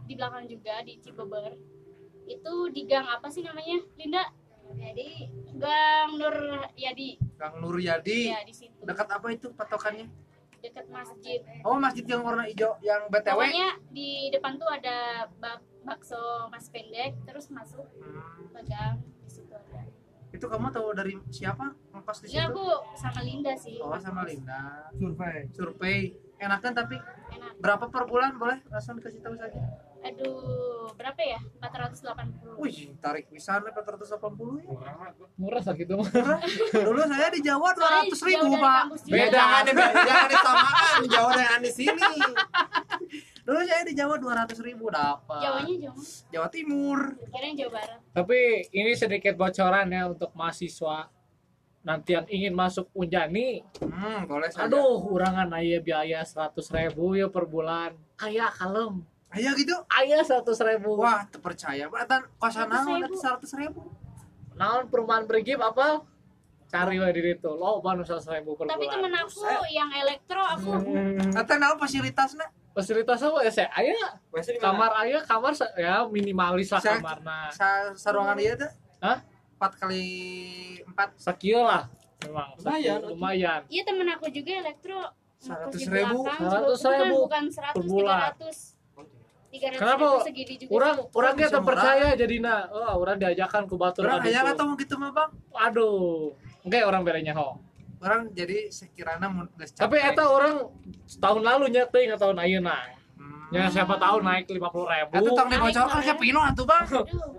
di 0.00 0.14
belakang 0.14 0.46
juga 0.46 0.78
di 0.80 0.94
Cibeber. 0.96 1.54
Itu 2.24 2.70
di 2.70 2.82
gang 2.84 3.06
apa 3.08 3.26
sih 3.26 3.40
namanya 3.40 3.78
Linda 3.94 4.22
jadi 4.72 5.08
gang 5.54 6.10
Nur 6.14 6.36
Yadi. 6.74 7.10
Gang 7.34 7.54
Nuryadi 7.58 8.20
ya 8.28 8.40
di 8.42 8.52
situ. 8.52 8.76
Dekat 8.80 9.08
apa 9.08 9.26
itu 9.28 9.52
patokannya? 9.52 10.08
Dekat 10.58 10.86
masjid. 10.88 11.40
Oh 11.62 11.76
masjid 11.76 12.02
yang 12.02 12.22
warna 12.22 12.42
hijau 12.44 12.74
yang 12.80 13.06
btw 13.06 13.38
pokoknya 13.38 13.70
di 13.88 14.10
depan 14.28 14.56
tuh 14.56 14.66
ada 14.66 14.96
bak 15.36 15.58
bakso 15.82 16.18
mas 16.48 16.66
pendek 16.66 17.14
terus 17.22 17.46
masuk 17.48 17.86
Hmm, 17.94 18.50
ke 18.50 18.60
gang 18.64 18.98
di 19.20 19.30
situ 19.30 19.52
ada. 19.52 19.86
Itu 20.28 20.46
kamu 20.46 20.68
tahu 20.68 20.90
dari 20.92 21.14
siapa? 21.30 21.70
Ngekos 21.92 22.18
di 22.20 22.26
ini 22.26 22.34
situ? 22.34 22.50
aku 22.50 22.66
sama 22.94 23.20
Linda 23.22 23.52
sih. 23.54 23.78
Oh 23.78 23.94
sama 23.96 24.26
Linda. 24.26 24.90
Survei. 24.92 25.38
Survei. 25.48 25.98
Enakan 26.36 26.72
tapi 26.74 26.96
enak. 27.30 27.52
berapa 27.56 27.88
per 27.88 28.04
bulan? 28.04 28.36
Boleh 28.36 28.60
langsung 28.68 28.98
dikasih 28.98 29.22
tahu 29.22 29.32
saja 29.32 29.56
aduh 30.06 30.86
berapa 30.94 31.20
ya? 31.20 31.40
480 31.60 32.62
wih 32.62 32.94
tarik 33.02 33.26
pisan 33.28 33.66
480 33.66 34.64
ya. 34.64 34.70
Murah 35.36 35.62
sakit 35.62 35.86
mah 35.92 36.08
Murah. 36.08 36.40
dulu 36.72 37.02
saya 37.04 37.28
di 37.34 37.40
Jawa 37.42 37.68
Soalnya 37.74 38.08
200 38.14 38.28
ribu 38.30 38.48
pak. 38.56 38.82
Beda. 39.10 39.36
jangan 39.36 39.62
di 39.66 39.72
jangan 39.76 40.26
disamaan 40.30 41.00
jauh 41.10 41.32
dengan 41.34 41.60
di 41.60 41.72
sini. 41.72 42.10
Dulu 43.46 43.60
saya 43.62 43.82
di 43.86 43.94
Jawa 43.94 44.14
200 44.18 44.66
ribu 44.66 44.84
dapat. 44.90 45.40
Jawanya 45.42 45.74
jauh 45.90 46.00
Jawa 46.32 46.48
Timur. 46.50 46.98
Kira 47.30 47.48
Jawa 47.54 47.70
Barat. 47.76 47.98
Tapi 48.14 48.38
ini 48.72 48.92
sedikit 48.96 49.34
bocoran 49.36 49.86
ya 49.92 50.02
untuk 50.10 50.30
mahasiswa 50.32 51.10
nanti 51.86 52.18
yang 52.18 52.26
ingin 52.26 52.54
masuk 52.56 52.90
Unjani. 52.96 53.62
Hmm 53.78 54.26
boleh 54.26 54.50
saja. 54.50 54.66
Aduh 54.66 54.98
urangan 55.06 55.46
aya 55.54 55.78
biaya 55.78 56.26
100 56.26 56.56
ribu 56.74 57.14
ya 57.14 57.30
per 57.30 57.46
bulan. 57.46 57.94
Aya 58.18 58.50
kalem 58.50 59.06
ayo 59.36 59.50
gitu? 59.54 59.76
Aya 59.88 60.18
100 60.20 60.42
ribu. 60.66 60.96
Wah 60.96 61.24
terpercaya 61.26 61.86
beratan 61.86 62.24
kosan 62.36 62.66
100.000. 62.66 62.72
naon 62.72 63.12
100 63.12 63.52
ribu. 63.56 63.80
naon 64.52 64.84
perumahan 64.86 65.24
bergib 65.24 65.60
apa? 65.60 66.00
Cari 66.66 66.96
wae 66.96 67.12
di 67.12 67.22
itu 67.30 67.46
lo 67.48 67.78
ban 67.78 67.94
100 67.96 68.10
ribu 68.32 68.52
per 68.52 68.66
tapi 68.66 68.84
temen 68.84 69.12
aku 69.12 69.38
yang 69.68 69.86
elektro 69.92 70.40
aku 70.40 70.70
Hmm. 70.74 71.30
Kata 71.30 71.52
naon 71.56 71.76
fasilitasnya 71.76 72.42
fasilitas 72.72 73.22
apa 73.22 73.38
ya 73.40 73.50
saya 73.50 73.68
aya 73.70 73.94
Biasa 74.26 74.50
di 74.50 74.58
mana? 74.58 74.66
kamar 74.66 74.90
aya 74.98 75.18
kamar 75.22 75.52
ya 75.74 76.04
minimalis 76.06 76.68
lah 76.68 76.80
Saya- 76.80 76.98
kamarna 76.98 77.48
Sa 77.50 77.68
saruangan 77.94 78.36
dia 78.36 78.52
tuh? 78.54 78.68
Hah? 78.98 79.22
4 79.56 79.72
kali 79.78 80.04
4 80.84 81.16
sakieu 81.16 81.60
lah 81.60 81.88
memang. 82.18 82.52
Lumayan, 82.58 83.00
lumayan. 83.06 83.60
Iya 83.66 83.82
temen 83.84 84.08
aku 84.10 84.26
juga 84.28 84.52
elektro. 84.58 85.00
Di 85.38 85.46
100.000. 85.78 86.10
belakang, 86.18 86.40
100.000 86.74 87.14
bukan 87.14 87.44
100 87.46 87.72
per 87.72 87.84
bulan. 87.86 88.20
300 89.56 89.76
300 89.76 89.80
Kenapa? 89.80 90.06
itu 90.06 90.20
segini 90.28 90.54
juga 90.60 90.70
orang 90.76 90.94
orang 91.10 91.32
murah. 91.60 91.68
percaya 91.72 92.06
jadinya 92.14 92.54
oh 92.68 92.94
orang 93.00 93.16
diajakan 93.16 93.62
ke 93.64 93.74
batu 93.74 93.98
orang 94.04 94.20
tuh. 94.20 94.52
atau 94.54 94.66
gitu 94.76 94.94
mah 95.00 95.10
bang? 95.12 95.30
Aduh 95.54 96.32
enggak 96.62 96.82
orang 96.84 97.00
bedanya 97.02 97.32
ho. 97.34 97.48
Orang 97.96 98.28
jadi 98.36 98.68
sekiranya 98.68 99.26
mun 99.32 99.48
tapi 99.72 99.96
eta 99.96 100.24
orang 100.28 100.68
setahun 101.08 101.40
lalu 101.40 101.72
nyeting 101.72 102.12
atau 102.12 102.30
tahun 102.30 102.44
ayeuna 102.44 102.76
Hmm. 103.16 103.48
ya 103.48 103.64
siapa 103.72 103.96
tahu 103.96 104.20
naik 104.20 104.44
lima 104.52 104.68
puluh 104.68 104.92
ribu. 104.92 105.16
Itu 105.16 105.30
tong 105.32 105.48
dibocorkan 105.48 105.88
Naik, 105.88 106.04
kayak 106.04 106.18
pino 106.20 106.40
atuh 106.44 106.66
bang? 106.68 106.84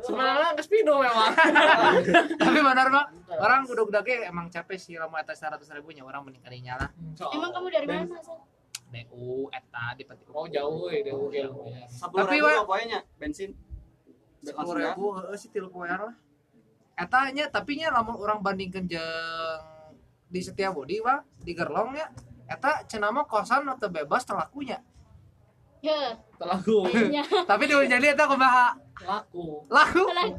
Sebenarnya 0.01 0.47
nggak 0.57 0.65
speedo 0.65 0.93
memang. 0.97 1.31
Tapi 2.41 2.59
benar 2.65 2.87
bang. 2.89 3.07
Orang 3.37 3.61
udah-udah 3.69 4.01
emang 4.25 4.49
capek 4.49 4.79
sih 4.81 4.97
lama 4.97 5.21
atas 5.21 5.37
100 5.45 5.61
ribunya 5.77 6.01
orang 6.01 6.25
meningkalinya 6.25 6.81
lah. 6.81 6.89
Emang 7.29 7.53
kamu 7.53 7.67
dari 7.69 7.85
mana? 7.85 8.17
DU 8.87 9.51
eta 9.51 9.93
di 9.99 10.03
peti 10.07 10.23
oh 10.31 10.47
jauh 10.47 10.87
ya 10.87 10.99
jauh. 11.11 11.27
ya 11.31 11.47
Sepuluh 11.91 12.23
Tapi, 12.23 12.37
Wak. 12.39 12.63
pokoknya 12.63 12.99
bensin. 13.19 13.51
sepuluh 14.37 14.79
ya. 14.79 14.95
ribu 14.95 15.05
heeh 15.19 15.35
sih 15.35 15.49
tilu 15.51 15.67
poean 15.67 15.99
lah. 15.99 16.15
Eta 16.95 17.29
nya 17.35 17.51
tapi 17.51 17.77
nya 17.77 17.91
lamun 17.91 18.15
orang 18.15 18.39
bandingkeun 18.39 18.87
jeung 18.87 19.61
di 20.31 20.39
setiap 20.39 20.75
body 20.75 21.03
bang 21.03 21.19
di 21.43 21.51
gerlong 21.51 21.95
nya 21.95 22.07
eta 22.47 22.87
cenah 22.87 23.11
mah 23.11 23.27
kosan 23.27 23.67
atau 23.67 23.91
bebas 23.91 24.23
terlakunya 24.23 24.79
ya 25.83 26.15
terlalu 26.39 26.83
kayaknya 26.89 27.23
tapi 27.45 27.63
di 27.69 27.75
jadi 27.85 28.15
eta 28.15 28.23
kumaha? 28.25 28.75
Laku 29.03 29.61
laku. 29.69 30.03
Laku 30.09 30.31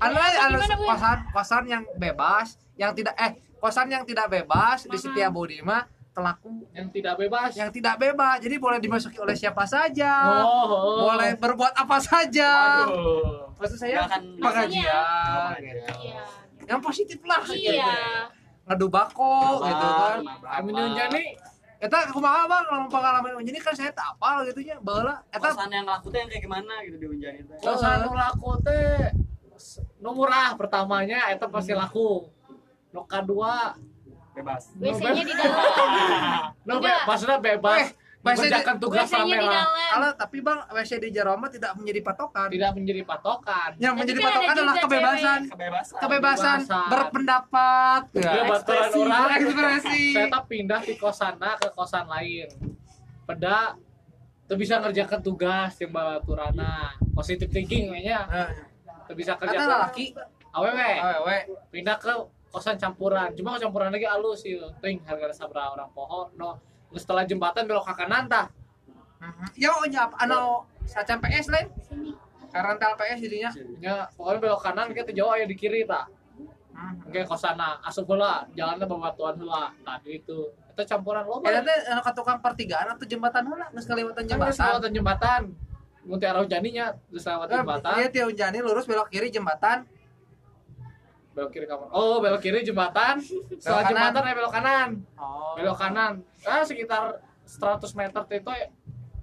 anu 0.00 0.16
Iya, 0.16 0.40
anu 0.48 0.56
gimana, 0.56 0.74
Bu? 0.76 0.84
kosan 0.88 1.18
kosan 1.32 1.64
yang 1.68 1.82
bebas 1.96 2.48
yang 2.76 2.92
tidak 2.96 3.14
eh 3.20 3.32
kosan 3.60 3.88
yang 3.92 4.04
tidak 4.08 4.26
bebas 4.32 4.88
di 4.88 4.96
setiap 4.96 5.32
body 5.32 5.60
mah 5.60 5.84
telaku 6.20 6.48
yang 6.70 6.88
tidak 6.88 7.14
bebas. 7.16 7.50
yang 7.56 7.70
tidak 7.72 7.94
bebas. 7.96 8.36
Jadi 8.38 8.56
boleh 8.56 8.78
dimasuki 8.78 9.16
oleh 9.16 9.32
siapa 9.32 9.64
saja. 9.64 10.12
Oh, 10.44 11.08
boleh 11.08 11.32
berbuat 11.34 11.72
apa 11.72 11.96
saja. 11.98 12.84
Aduh. 12.84 13.48
maksud 13.56 13.76
saya 13.76 13.92
Nggak 13.98 14.06
akan 14.06 14.22
pengajian. 14.36 14.84
Maksudnya- 14.84 15.56
gitu. 15.58 15.92
iya. 16.04 16.22
Yang 16.68 16.80
positif 16.82 17.18
lah 17.24 17.40
gitu. 17.42 17.72
iya. 17.72 18.28
Ngadu 18.68 18.86
bako 18.86 19.36
gitu 19.64 19.86
kan. 19.90 20.18
Amin 20.46 20.76
Unjani 20.76 21.24
eta 21.80 22.12
kumaha 22.12 22.44
bang 22.44 22.64
lamun 22.68 22.92
pengalaman 22.92 23.40
unjani 23.40 23.56
kan 23.56 23.72
saya 23.72 23.88
tak 23.88 24.12
apal 24.12 24.44
gitu 24.44 24.60
nya 24.60 24.76
baheula 24.78 25.16
eta 25.32 25.48
Kosan 25.48 25.72
yang 25.72 25.88
laku 25.88 26.12
teh 26.12 26.20
yang 26.20 26.28
kayak 26.28 26.44
gimana 26.44 26.74
gitu 26.84 26.96
di 27.00 27.06
Unjan 27.08 27.32
itu. 27.40 27.52
kosan 27.56 28.04
nu 28.04 28.12
laku 28.12 28.52
teh 28.60 29.08
nu 29.96 30.12
murah 30.12 30.52
pertamanya 30.54 31.32
eta 31.32 31.48
pasti 31.48 31.72
laku. 31.72 32.28
Nu 32.92 33.00
kadua 33.08 33.80
Bebas. 34.30 34.62
WC-nya 34.78 35.22
di 35.26 35.34
dalam. 35.34 35.58
Nu 36.68 36.78
be- 36.78 37.02
maksudnya 37.02 37.38
bebas 37.42 37.90
WC 37.90 37.96
di, 37.96 38.52
mengerjakan 38.52 38.76
tugas 38.76 39.08
WC-nya 39.08 39.24
di 39.24 39.32
rame 39.32 39.48
lah 39.48 39.64
dalam 39.90 40.12
tapi 40.12 40.36
bang 40.44 40.60
WC 40.70 40.92
di 41.00 41.08
jero 41.08 41.32
mah 41.40 41.50
tidak 41.50 41.72
menjadi 41.74 42.00
patokan. 42.04 42.48
Tidak 42.52 42.70
menjadi 42.76 43.02
patokan. 43.02 43.70
Yang 43.80 43.94
Tapi 43.96 44.00
menjadi 44.04 44.20
kan 44.20 44.26
patokan 44.28 44.52
adalah 44.52 44.74
kebebasan. 44.76 45.40
Kebebasan. 45.48 45.96
kebebasan 45.98 46.58
Kebebasan. 46.60 46.88
berpendapat. 46.92 48.02
Ya. 48.12 48.42
baturan 48.44 48.88
orang. 48.92 49.28
Ekspresi 49.40 50.02
saya 50.12 50.26
tak 50.28 50.44
pindah 50.46 50.80
di 50.84 50.94
kosana 51.00 51.50
ke 51.56 51.68
kosan 51.72 52.06
lain. 52.06 52.48
Peda 53.24 53.74
tuh 54.44 54.56
bisa 54.58 54.82
ngerjakan 54.82 55.20
tugas 55.24 55.72
yang 55.80 55.90
baturana 55.90 56.92
positive 57.16 57.48
thinking 57.48 57.88
kayaknya. 57.88 58.20
Tuh 59.08 59.16
bisa 59.16 59.34
kata 59.34 59.48
kerja 59.48 59.64
laki. 59.88 60.12
Awewe. 60.52 60.90
Awewe. 61.00 61.36
Pindah 61.72 61.96
ke 61.96 62.12
kosan 62.50 62.76
campuran. 62.76 63.30
Cuma 63.38 63.56
campuran 63.56 63.94
lagi 63.94 64.06
halus 64.06 64.42
sih 64.42 64.58
ting 64.82 64.98
harga 65.06 65.32
sabra 65.32 65.70
orang 65.72 65.90
pohon 65.94 66.28
no. 66.36 66.58
Setelah 66.94 67.22
jembatan 67.22 67.70
belok 67.70 67.86
ke 67.86 67.94
kanan 68.04 68.26
tah 68.26 68.50
ya 69.54 69.70
oh 69.70 69.86
nyap 69.86 70.16
ano 70.18 70.66
sacan 70.84 71.22
PS 71.22 71.52
lain 71.54 71.66
sini 71.86 72.10
karantel 72.50 72.98
PS 72.98 73.18
jadinya. 73.22 73.50
Ya 73.78 73.94
pokoknya 74.18 74.38
belok 74.42 74.60
kanan 74.60 74.86
kita 74.90 75.14
jauh 75.14 75.34
ya 75.38 75.46
di 75.46 75.54
kiri 75.54 75.86
tah 75.86 76.10
Oke 77.06 77.20
kosana 77.28 77.76
asup 77.84 78.08
heula 78.08 78.46
jalannya 78.56 78.86
babatuan 78.88 79.36
heula 79.36 79.68
tadi 79.84 80.22
itu 80.22 80.38
itu 80.48 80.82
campuran 80.88 81.28
lo 81.28 81.42
ya 81.44 81.60
nanti 81.60 81.74
anu 81.92 82.00
ka 82.00 82.12
tukang 82.16 82.40
pertigaan 82.40 82.96
atau 82.96 83.04
jembatan 83.04 83.42
heula 83.52 83.66
geus 83.74 83.84
kaliwatan 83.84 84.24
jembatan 84.24 84.54
jembatan. 84.54 84.70
lewatan 84.72 84.90
jembatan. 84.94 85.42
Munti 86.00 86.24
arah 86.24 86.48
janinya 86.48 86.96
terus 87.12 87.28
lewat 87.28 87.46
jembatan. 87.52 87.94
Iya, 88.00 88.08
tiung 88.08 88.32
jani 88.32 88.58
lurus 88.64 88.88
belok 88.88 89.12
kiri 89.12 89.28
jembatan. 89.28 89.84
Belok 91.30 91.50
kiri 91.50 91.66
kamar 91.66 91.86
oh 91.90 92.18
belok 92.18 92.40
kiri 92.40 92.60
jembatan. 92.60 93.22
Setelah 93.54 93.86
jembatan 93.86 94.22
ya 94.22 94.34
belok 94.34 94.52
kanan. 94.52 94.88
Oh. 95.14 95.54
belok 95.54 95.76
kanan. 95.76 96.12
Ah 96.42 96.62
sekitar 96.62 97.22
100 97.44 97.82
meter 97.94 98.22
itu 98.30 98.50
ya, 98.50 98.66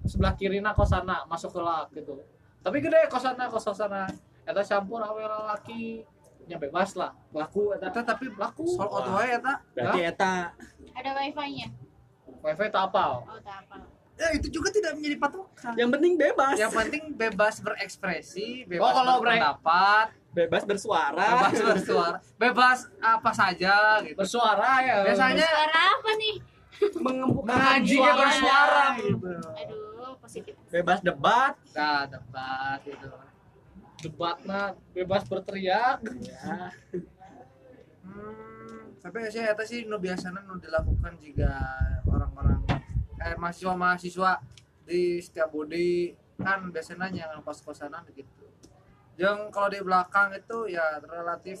sebelah 0.04 0.34
kiri 0.34 0.58
na 0.58 0.72
kosana 0.72 1.24
masuk 1.26 1.52
ke 1.52 1.60
lak 1.60 1.86
gitu. 1.92 2.20
Tapi 2.60 2.76
gede 2.80 3.08
kosana 3.08 3.48
kosana 3.48 4.08
eta 4.42 4.64
campur 4.64 5.00
awe 5.00 5.20
laki 5.48 6.04
nya 6.44 6.56
bebas 6.56 6.96
lah. 6.96 7.12
Laku 7.30 7.76
eta. 7.76 7.92
Tapi 7.92 8.32
laku. 8.32 8.64
Soal 8.66 8.88
out 8.88 9.08
wae 9.10 9.36
eta. 9.36 9.60
Berarti 9.72 10.00
eta 10.02 10.34
ada 10.98 11.10
wifi-nya? 11.14 11.68
Wifi 12.38 12.66
tak 12.68 12.90
apa 12.90 13.22
oh 13.22 13.38
tak 13.40 13.62
apa 13.64 13.76
Ya, 14.18 14.34
itu 14.34 14.50
juga 14.50 14.74
tidak 14.74 14.98
menjadi 14.98 15.14
patokan. 15.14 15.78
yang 15.78 15.94
penting 15.94 16.18
bebas. 16.18 16.58
Yang 16.58 16.74
penting 16.74 17.02
bebas 17.14 17.62
berekspresi, 17.62 18.66
bebas 18.66 18.82
Oh, 18.82 18.90
kalau 18.90 19.22
bre- 19.22 19.38
berpendapat, 19.38 20.06
Bebas 20.38 20.62
bersuara. 20.62 21.18
bebas 21.18 21.58
bersuara, 21.58 22.18
bebas 22.38 22.78
apa 22.96 23.30
saja 23.32 23.74
gitu. 24.00 24.14
bersuara 24.14 24.70
ya 24.80 24.96
Biasanya 25.02 25.42
suara 25.44 25.80
apa 25.92 26.10
nih 26.14 26.36
Mengemukakan 26.94 27.50
Mengaji 27.50 27.96
ya 27.96 28.02
suara. 28.06 28.22
bersuara. 28.22 28.84
gitu. 28.96 29.30
aduh 29.34 30.12
positif 30.16 30.54
Bebas 30.70 30.98
debat. 31.02 31.58
Nah, 31.74 32.06
debat 32.06 32.78
gitu. 32.82 33.08
debat 33.98 34.36
mah 34.42 34.66
bebas 34.94 35.26
berteriak 35.26 35.98
Ya. 36.22 36.70
Hmm, 38.00 38.94
tapi 38.96 39.26
sih 39.26 39.42
eta 39.42 39.60
sih 39.62 39.84
nu 39.84 39.98
biasanya 39.98 40.40
nu 40.40 40.54
dilakukan 40.56 41.18
jika 41.18 41.50
orang-orang 42.06 42.62
eh 43.18 43.34
mahasiswa-mahasiswa 43.34 44.38
di 44.86 45.18
setiap 45.18 45.50
body 45.50 46.14
kan 46.38 46.62
biasanya 46.70 47.10
yang 47.10 47.42
kos-kosanan 47.42 48.06
gitu. 48.08 48.37
Yang 49.18 49.38
kalau 49.50 49.68
di 49.68 49.80
belakang 49.82 50.28
itu 50.32 50.58
ya 50.70 51.02
relatif 51.02 51.58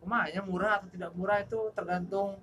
lumayan 0.00 0.48
murah 0.48 0.80
atau 0.80 0.88
tidak 0.88 1.12
murah 1.12 1.38
itu 1.38 1.60
tergantung 1.70 2.40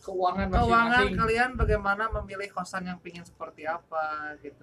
keuangan 0.00 0.46
keuangan 0.46 0.86
masing-masing 0.86 1.18
kalian 1.18 1.50
bagaimana 1.58 2.04
memilih 2.14 2.48
kosan 2.48 2.86
yang 2.86 2.96
pingin 2.96 3.20
seperti 3.20 3.66
apa 3.66 4.32
gitu. 4.38 4.62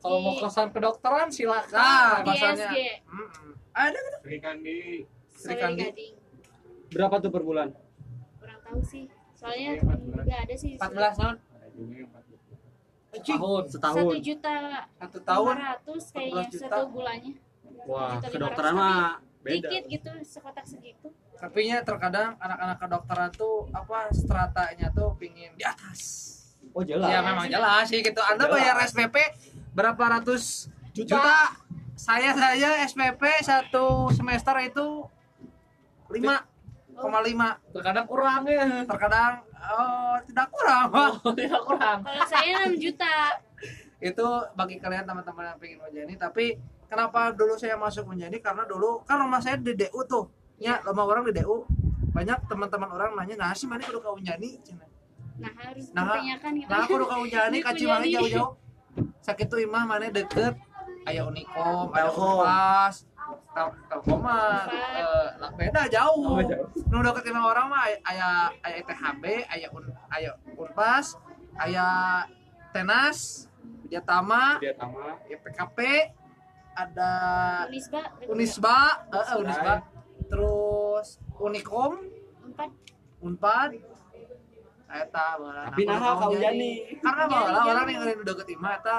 kalau 0.00 0.18
mau 0.18 0.34
kosan 0.34 0.68
kedokteran 0.68 1.28
Nah, 1.28 1.32
silakan 1.32 1.76
di 2.18 2.26
kosannya. 2.26 2.68
SG 2.68 2.76
Mm-mm. 3.04 3.50
Ada 3.70 3.98
kan? 3.98 4.12
Sri 4.18 4.38
Kandi. 4.40 4.78
Sri. 5.30 6.08
Berapa 6.90 7.20
tuh 7.20 7.28
per 7.28 7.42
bulan? 7.42 7.68
kurang 8.34 8.60
tahu 8.62 8.80
sih 8.80 9.04
soalnya 9.34 9.76
temen 9.76 9.98
14. 10.00 10.08
juga 10.14 10.34
ada 10.38 10.54
sih 10.54 10.72
14 10.74 10.80
tahun. 10.80 11.34
Ada 11.36 11.68
juga 11.70 11.94
yang 11.94 12.08
40. 12.08 13.28
tahun 13.28 13.62
Setahun. 13.68 13.96
satu 14.00 14.16
juta 14.18 14.56
Satu 14.96 15.18
tahun. 15.22 15.52
lima 15.52 15.64
ratus 15.70 16.02
kayaknya 16.10 16.42
14 16.42 16.50
juta. 16.50 16.64
satu 16.66 16.82
bulannya 16.88 17.34
Wah, 17.84 18.16
Juta 18.18 18.28
kedokteran 18.30 18.74
500, 18.74 18.80
mah 18.80 19.04
beda. 19.44 19.68
dikit 19.68 19.84
gitu 19.90 20.10
sekotak 20.24 20.64
segitu 20.64 21.08
Tapi 21.34 21.60
nya 21.68 21.84
terkadang 21.84 22.40
anak-anak 22.40 22.78
kedokteran 22.80 23.30
tuh 23.36 23.68
apa 23.74 24.08
stratanya 24.14 24.88
tuh 24.94 25.12
pingin 25.20 25.52
di 25.58 25.64
atas. 25.66 26.32
Oh, 26.72 26.80
jelas. 26.80 27.10
Ya 27.12 27.20
memang 27.20 27.44
jelas 27.50 27.84
sih 27.90 28.00
gitu. 28.00 28.16
Anda 28.24 28.48
Jelas. 28.48 28.54
bayar 28.56 28.76
SPP 28.88 29.16
berapa 29.76 30.02
ratus 30.18 30.72
juta? 30.96 31.52
Saya 31.94 32.32
saya 32.32 32.80
SPP 32.88 33.22
satu 33.44 34.08
semester 34.10 34.56
itu 34.64 35.04
5,5 36.10 37.74
terkadang 37.74 38.06
kurang 38.06 38.42
ya 38.46 38.86
terkadang 38.86 39.32
oh, 39.56 40.16
tidak 40.26 40.48
kurang 40.52 40.86
oh 40.92 41.14
tidak 41.32 41.62
kurang 41.64 41.98
kalau 42.04 42.24
saya 42.28 42.68
6 42.70 42.76
juta 42.78 43.40
itu 44.04 44.26
bagi 44.52 44.76
kalian 44.78 45.08
teman-teman 45.08 45.54
yang 45.54 45.58
pengen 45.58 45.78
menjadi 45.80 46.14
tapi 46.28 46.60
kenapa 46.94 47.34
dulu 47.34 47.54
saya 47.54 47.74
masuk 47.74 48.06
menjadi? 48.06 48.38
Karena 48.38 48.62
dulu 48.64 49.02
kan 49.02 49.18
rumah 49.18 49.38
saya 49.38 49.58
di 49.58 49.74
DU 49.74 50.00
tuh. 50.04 50.30
Ya 50.56 50.78
lama 50.80 51.02
orang 51.02 51.26
di 51.26 51.34
DU 51.34 51.66
banyak 52.08 52.46
teman-teman 52.46 52.86
orang 52.88 53.10
nanya 53.12 53.34
nah 53.36 53.50
sih 53.50 53.66
mana 53.66 53.82
kudu 53.82 53.98
kau 53.98 54.14
nyanyi 54.16 54.54
Cina. 54.62 54.86
nah 55.34 55.50
harus 55.50 55.90
Nah, 55.90 56.14
ditanyakan 56.14 56.50
gitu 56.54 56.68
nah 56.70 56.78
aku 56.78 56.90
kudu 56.94 57.04
kau 57.04 57.24
nyanyi 57.26 57.58
Di 57.58 57.66
kaci 57.66 57.84
mana 57.84 58.04
jauh-jauh. 58.06 58.50
Sakit 59.18 59.46
tuh 59.50 59.58
imah 59.58 59.82
mana 59.82 60.06
deket. 60.08 60.54
Aya 61.02 61.26
unikom 61.26 61.90
unpas 61.90 63.02
Tel- 63.50 63.74
telkom 63.88 64.20
mah 64.20 64.66
eh, 64.70 65.26
lah 65.36 65.50
beda 65.50 65.88
jauh. 65.88 66.22
Oh, 66.28 66.38
jauh. 66.38 66.70
nu 66.86 67.02
deket 67.02 67.24
imah 67.26 67.44
orang 67.48 67.66
mah 67.66 67.82
aya- 67.82 68.02
aya 68.04 68.28
aya 68.62 68.74
ITHB 68.78 69.24
aya 69.44 69.66
un 69.68 69.84
aya 70.08 70.30
unpas 70.54 71.18
aya 71.56 71.86
tenas 72.70 73.50
Widyatama 73.84 74.58
Dia 74.58 74.72
tama. 74.72 75.18
ya 75.26 75.36
PKP 75.36 75.78
ada 76.74 77.10
Unisba 77.70 78.00
Unisba 78.26 78.76
eh, 79.08 79.18
eh, 79.18 79.36
Unisba 79.40 79.74
terus 80.26 81.22
Unikom 81.38 82.02
empat 82.44 82.70
Unpad 83.24 83.70
eta. 84.94 85.26
Tapi 85.40 85.82
Nah, 85.88 86.14
kau 86.20 86.32
jani. 86.36 86.72
karena 87.02 87.22
jani. 87.26 87.66
orang 87.66 87.84
yang 87.90 88.02
ngeureun 88.04 88.26
deket 88.26 88.48
imah 88.54 88.72
eta 88.78 88.98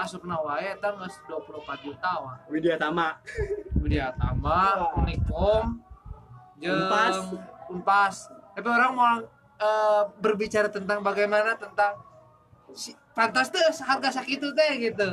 asupna 0.00 0.40
wae 0.40 0.72
eta 0.72 0.96
geus 0.96 1.16
24 1.28 1.84
juta 1.84 2.10
wah 2.24 2.36
Widya 2.48 2.80
Tama. 2.80 3.20
Widya 3.76 4.14
Tama, 4.16 4.88
Unikom, 4.96 5.82
jeung 6.56 6.88
Unpas. 6.88 7.16
Unpas. 7.68 8.16
Tapi 8.56 8.68
orang 8.70 8.92
mau 8.96 9.14
eh, 9.60 10.02
berbicara 10.20 10.72
tentang 10.72 11.04
bagaimana 11.04 11.52
tentang 11.58 12.00
si, 12.72 12.96
pantas 13.12 13.52
tuh 13.52 13.60
harga 13.84 14.22
sakitu 14.22 14.54
teh 14.56 14.72
gitu. 14.80 15.08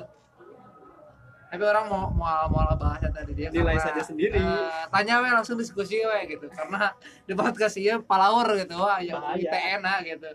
Tapi 1.47 1.63
orang 1.63 1.87
mau 1.87 2.11
mau 2.11 2.51
mau 2.51 2.75
bahas 2.75 2.99
tadi 3.07 3.31
dia 3.31 3.47
Nilai 3.47 3.79
saja 3.79 4.03
sendiri. 4.03 4.35
eh, 4.35 4.83
tanya 4.91 5.23
we 5.23 5.31
langsung 5.31 5.55
diskusi 5.55 6.03
we 6.03 6.19
gitu 6.27 6.51
karena 6.51 6.91
di 7.27 7.31
podcast 7.31 7.79
ieu 7.79 8.03
palaur 8.03 8.51
gitu 8.59 8.75
wah 8.75 8.99
ya 8.99 9.15
Bahaya. 9.15 9.39
ITN 9.47 9.81
ah, 9.87 9.99
gitu. 10.03 10.29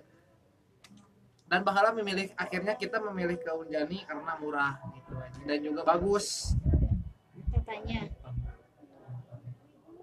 Dan 1.52 1.60
bakal 1.68 1.92
memilih 1.92 2.32
akhirnya 2.32 2.72
kita 2.80 2.96
memilih 2.96 3.36
ke 3.36 3.52
Unjani 3.52 4.08
karena 4.08 4.32
murah 4.40 4.80
gitu 4.96 5.12
dan 5.44 5.58
juga 5.60 5.84
bagus. 5.84 6.56
katanya 7.52 8.08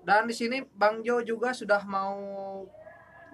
Dan 0.06 0.26
di 0.30 0.34
sini 0.38 0.62
Bang 0.78 1.02
Jo 1.02 1.22
juga 1.26 1.54
sudah 1.54 1.82
mau 1.90 2.18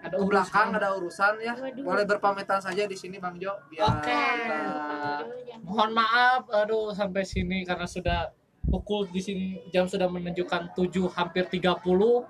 ada 0.06 0.16
ke 0.16 0.24
belakang 0.24 0.68
urusan 0.68 0.78
ada 0.78 0.90
urusan 0.94 1.34
ya. 1.40 1.54
Waduh. 1.56 1.84
Boleh 1.84 2.06
berpamitan 2.06 2.60
saja 2.60 2.86
di 2.86 2.94
sini 2.94 3.18
Bang 3.18 3.36
Jo 3.36 3.58
biar 3.68 3.90
Oke. 3.90 4.14
kita- 4.14 5.26
mohon 5.62 5.92
maaf 5.92 6.46
aduh 6.48 6.94
sampai 6.94 7.26
sini 7.26 7.66
karena 7.66 7.86
sudah 7.86 8.30
pukul 8.64 9.06
di 9.08 9.18
sini 9.18 9.46
jam 9.70 9.86
sudah 9.86 10.06
menunjukkan 10.06 10.74
7 10.74 11.10
hampir 11.12 11.46
30 11.48 12.26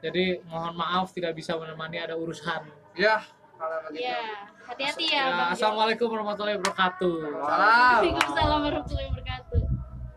jadi 0.00 0.42
mohon 0.44 0.74
maaf 0.74 1.10
tidak 1.10 1.32
bisa 1.32 1.54
menemani 1.54 1.98
ada 1.98 2.14
urusan 2.14 2.66
ya 2.94 3.22
kalau 3.54 3.78
begitu. 3.86 4.04
ya 4.04 4.18
hati-hati 4.64 5.06
ya, 5.08 5.22
ya, 5.24 5.44
assalamualaikum 5.50 6.10
warahmatullahi 6.10 6.58
wabarakatuh 6.58 7.14
Salam. 7.14 7.42
Waalaikumsalam 7.42 8.60
warahmatullahi 8.60 9.08
wabarakatuh 9.08 9.60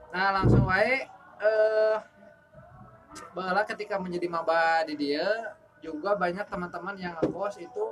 Nah, 0.07 0.29
langsung 0.33 0.63
wae 0.65 1.05
eh 1.37 1.95
bahwa 3.33 3.61
ketika 3.65 4.01
menjadi 4.01 4.25
maba 4.29 4.81
di 4.81 4.97
dia 4.97 5.25
juga 5.87 6.19
banyak 6.19 6.43
teman-teman 6.51 6.95
yang 6.99 7.15
ngekos 7.23 7.63
itu 7.63 7.85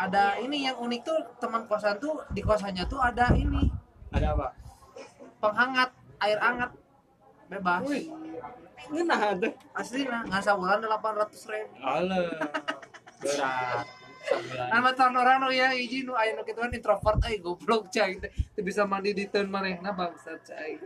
ada 0.00 0.40
ini 0.40 0.64
yang 0.64 0.80
unik 0.80 1.00
tuh 1.04 1.18
teman 1.36 1.68
kosan 1.68 2.00
tuh 2.00 2.24
di 2.32 2.40
kosannya 2.40 2.88
tuh 2.88 2.96
ada 2.96 3.28
ini 3.36 3.68
Ada 4.08 4.32
apa? 4.32 4.48
penghangat 5.36 5.90
air 6.24 6.38
hangat 6.40 6.70
bebas 7.52 7.84
Wih. 7.84 8.08
Tuh. 8.08 9.52
asli 9.76 10.08
nah 10.08 10.24
nggak 10.24 10.40
sabulan 10.40 10.80
delapan 10.80 11.12
ratus 11.20 11.44
ribu 11.50 11.76
Alah. 11.84 12.28
Berat. 13.20 13.84
Kan 14.70 14.80
matan 14.82 15.14
orang 15.14 15.38
nu 15.38 15.48
ya 15.54 15.70
hiji 15.72 16.02
nu 16.02 16.12
aya 16.12 16.34
nu 16.36 16.42
kitu 16.42 16.58
kan 16.58 16.72
introvert 16.74 17.20
euy 17.30 17.38
goblok 17.38 17.88
cai 17.88 18.18
teu 18.18 18.60
bisa 18.60 18.82
mandi 18.84 19.14
di 19.14 19.24
teun 19.30 19.46
manehna 19.48 19.94
bangsat 19.94 20.42
cai. 20.42 20.76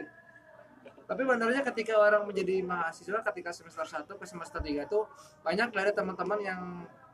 Tapi 1.10 1.26
benernya 1.26 1.66
ketika 1.66 1.98
orang 1.98 2.22
menjadi 2.22 2.62
mahasiswa 2.62 3.18
ketika 3.26 3.50
semester 3.50 3.82
1 3.82 4.06
ke 4.06 4.24
semester 4.24 4.62
3 4.62 4.86
tuh 4.86 5.10
banyak 5.42 5.74
dari 5.74 5.90
teman-teman 5.90 6.38
yang 6.38 6.62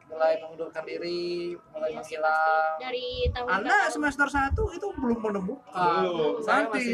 mulai 0.07 0.39
mengundurkan 0.39 0.85
diri, 0.85 1.51
mulai 1.73 1.91
Iya, 1.91 1.99
menghilang. 1.99 2.73
dari 2.79 3.09
tahun 3.27 3.47
Anda 3.49 3.67
ke 3.67 3.81
tahun. 3.81 3.95
semester 3.97 4.29
1 4.31 4.77
itu 4.77 4.87
belum 4.95 5.19
menemukan. 5.19 5.99
Belum. 5.99 6.33
Nanti 6.39 6.87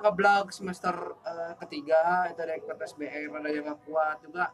ngeblog 0.00 0.46
semester 0.48 0.94
eh, 1.22 1.52
ketiga 1.60 2.00
itu 2.26 2.40
ada 2.40 2.54
ikut 2.56 2.74
SBM 2.74 3.30
ada 3.30 3.48
yang 3.48 3.68
gak 3.68 3.84
kuat 3.84 4.16
juga 4.18 4.50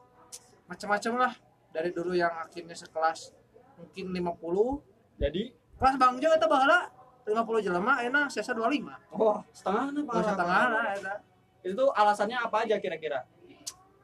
macam-macam 0.66 1.12
lah 1.18 1.32
dari 1.70 1.90
dulu 1.90 2.12
yang 2.12 2.34
akhirnya 2.36 2.74
sekelas 2.74 3.30
mungkin 3.76 4.10
50 4.12 5.22
Jadi 5.22 5.42
kelas 5.78 5.96
Bang 5.96 6.18
Jo 6.18 6.34
itu 6.34 6.46
bahala 6.46 6.90
50 7.24 7.32
jelema 7.62 8.02
enak 8.02 8.26
sesa 8.28 8.52
25 8.52 9.14
oh 9.14 9.38
setengah 9.52 9.84
apa? 9.88 10.12
Gak 10.12 10.24
setengah 10.26 10.62
lah 10.68 10.84
eta. 10.92 11.14
Itu 11.60 11.92
alasannya 11.92 12.38
apa 12.40 12.64
aja 12.64 12.76
kira-kira? 12.80 13.24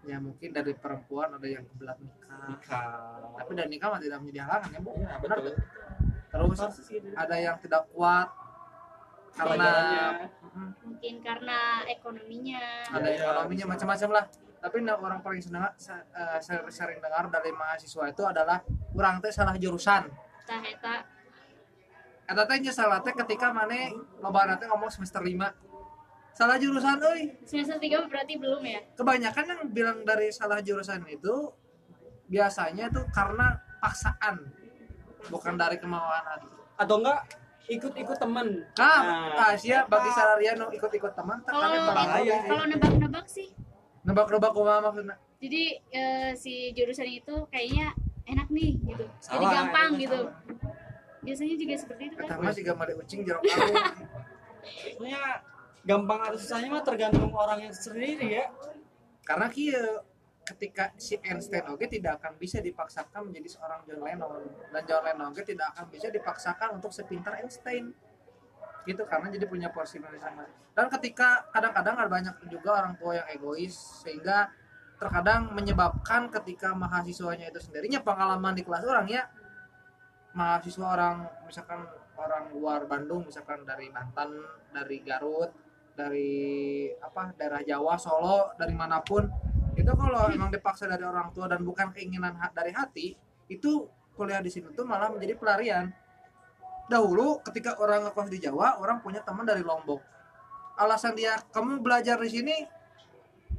ya 0.07 0.23
mungkin 0.23 0.55
dari 0.55 0.73
perempuan 0.73 1.35
ada 1.35 1.49
yang 1.51 1.67
kebelat 1.67 1.99
nikah. 1.99 2.47
Nikah. 2.47 3.35
tapi 3.43 3.53
dari 3.59 3.69
nikah 3.75 3.89
mah 3.91 3.99
tidak 3.99 4.19
menjadi 4.23 4.41
halangan 4.47 4.71
ya 4.71 4.81
bu. 4.81 4.91
Iya, 4.95 5.15
benar 5.19 5.39
betul. 5.43 5.55
terus 6.31 6.59
ada 7.19 7.37
yang 7.43 7.57
tidak 7.59 7.83
kuat 7.91 8.29
karena 9.37 9.53
Pelajarannya. 9.53 10.07
Mm, 10.57 10.71
mungkin 10.89 11.15
karena 11.21 11.59
ekonominya. 11.85 12.63
Ada 12.89 13.09
iya, 13.13 13.21
ekonominya 13.29 13.67
macam-macam 13.77 14.11
lah. 14.15 14.25
Tapi 14.57 14.77
nah, 14.81 14.97
orang 14.97 15.21
paling 15.21 15.43
senang 15.45 15.69
sa- 15.77 16.07
eh, 16.17 16.41
saya 16.41 16.65
sering 16.73 16.99
dengar 17.05 17.29
dari 17.29 17.53
mahasiswa 17.53 18.05
itu 18.09 18.23
adalah 18.25 18.65
kurang 18.97 19.21
teh 19.21 19.29
salah 19.29 19.53
jurusan. 19.61 20.09
Tah 20.49 20.63
eta. 20.65 21.05
Eta 22.27 22.43
teh 22.49 22.73
salah 22.73 23.05
teh 23.05 23.13
ketika 23.13 23.53
mana 23.53 23.93
loba 24.23 24.57
teh 24.57 24.65
ngomong 24.65 24.89
semester 24.89 25.21
5 25.21 25.53
salah 26.37 26.61
jurusan 26.61 27.01
euy 27.01 27.33
semester 27.49 27.81
3 27.81 28.13
berarti 28.13 28.37
belum 28.37 28.61
ya? 28.61 28.81
Kebanyakan 28.93 29.45
yang 29.49 29.61
bilang 29.73 29.99
dari 30.05 30.29
salah 30.29 30.61
jurusan 30.61 31.01
itu 31.09 31.49
biasanya 32.29 32.93
tuh 32.93 33.09
karena 33.09 33.57
paksaan 33.81 34.45
bukan 35.33 35.55
dari 35.57 35.81
kemauan 35.81 36.21
hati 36.29 36.45
Atau 36.77 37.01
enggak 37.01 37.25
ikut-ikut 37.67 38.19
temen. 38.21 38.63
nah, 38.77 39.01
Nah, 39.03 39.27
nah 39.35 39.51
sia 39.57 39.83
bagi 39.89 40.13
Sarariano 40.13 40.69
ikut-ikut 40.71 41.13
teman 41.17 41.41
tak 41.43 41.57
kalau 41.57 41.89
bahaya 41.91 42.37
kalau 42.45 42.65
nebak-nebak 42.69 43.27
sih. 43.27 43.49
Nebak-nebak 44.07 44.53
kumaha 44.55 44.79
maksudnya. 44.85 45.17
Jadi 45.41 45.63
eh, 45.91 46.31
si 46.37 46.71
jurusan 46.77 47.09
itu 47.09 47.35
kayaknya 47.51 47.91
enak 48.29 48.47
nih 48.53 48.77
gitu. 48.85 49.05
Jadi 49.19 49.41
Salah, 49.43 49.51
gampang 49.51 49.91
itu 49.97 50.05
gitu. 50.05 50.21
biasanya 51.25 51.57
juga 51.59 51.75
seperti 51.75 52.03
itu 52.07 52.15
kan? 52.21 52.27
Eta 52.29 52.37
mah 52.39 52.55
juga 52.55 52.73
made 52.77 52.95
ucing 52.95 53.21
jeruk 53.25 53.43
alu 53.51 53.75
Sebenarnya 54.67 55.25
gampang 55.87 56.19
atau 56.19 56.39
susahnya 56.39 56.69
mah 56.75 56.83
tergantung 56.83 57.31
orang 57.31 57.71
yang 57.71 57.75
sendiri 57.75 58.43
ya. 58.43 58.51
karena 59.23 59.47
kia 59.51 60.03
ketika 60.47 60.95
si 60.95 61.19
Einstein 61.19 61.67
oke 61.67 61.83
tidak 61.91 62.23
akan 62.23 62.39
bisa 62.39 62.63
dipaksakan 62.63 63.27
menjadi 63.31 63.59
seorang 63.59 63.83
John 63.83 64.03
Lennon. 64.07 64.47
Dan 64.71 64.83
John 64.87 65.03
Lennon 65.03 65.35
oke 65.35 65.43
tidak 65.43 65.75
akan 65.75 65.91
bisa 65.91 66.07
dipaksakan 66.15 66.79
untuk 66.79 66.95
sepintar 66.95 67.35
Einstein. 67.43 67.91
Gitu 68.87 69.03
karena 69.03 69.35
jadi 69.35 69.51
punya 69.51 69.75
porsi 69.75 69.99
sama. 69.99 70.47
Dan 70.71 70.87
ketika 70.87 71.51
kadang-kadang 71.51 71.99
ada 71.99 72.11
banyak 72.11 72.35
juga 72.47 72.79
orang 72.79 72.95
tua 72.95 73.19
yang 73.19 73.27
egois 73.35 73.75
sehingga 74.07 74.47
terkadang 75.03 75.51
menyebabkan 75.51 76.31
ketika 76.31 76.73
mahasiswanya 76.73 77.51
itu 77.51 77.61
sendirinya 77.61 78.01
pengalaman 78.01 78.55
di 78.55 78.63
kelas 78.65 78.87
orang 78.87 79.05
ya 79.11 79.29
mahasiswa 80.33 80.87
orang 80.89 81.17
misalkan 81.45 81.85
orang 82.17 82.49
luar 82.57 82.89
Bandung 82.89 83.29
misalkan 83.29 83.61
dari 83.69 83.93
Banten 83.93 84.41
dari 84.73 85.05
Garut 85.05 85.66
dari 85.97 86.93
apa 87.01 87.33
daerah 87.33 87.65
Jawa 87.65 87.97
Solo 87.97 88.53
dari 88.61 88.77
mana 88.77 89.01
pun 89.01 89.25
itu 89.77 89.93
kalau 89.93 90.29
emang 90.29 90.53
dipaksa 90.53 90.85
dari 90.85 91.05
orang 91.05 91.33
tua 91.33 91.49
dan 91.49 91.65
bukan 91.65 91.93
keinginan 91.93 92.37
dari 92.53 92.73
hati 92.73 93.17
itu 93.49 93.89
kuliah 94.17 94.41
di 94.41 94.49
sini 94.49 94.73
tuh 94.73 94.89
malah 94.89 95.13
menjadi 95.13 95.37
pelarian. 95.37 95.93
Dahulu 96.89 97.45
ketika 97.45 97.77
orang 97.77 98.09
ngekos 98.09 98.29
di 98.33 98.39
Jawa 98.41 98.81
orang 98.81 99.05
punya 99.05 99.21
teman 99.21 99.45
dari 99.45 99.61
Lombok. 99.61 100.01
Alasan 100.77 101.17
dia 101.17 101.37
kamu 101.53 101.85
belajar 101.85 102.17
di 102.21 102.31
sini 102.33 102.57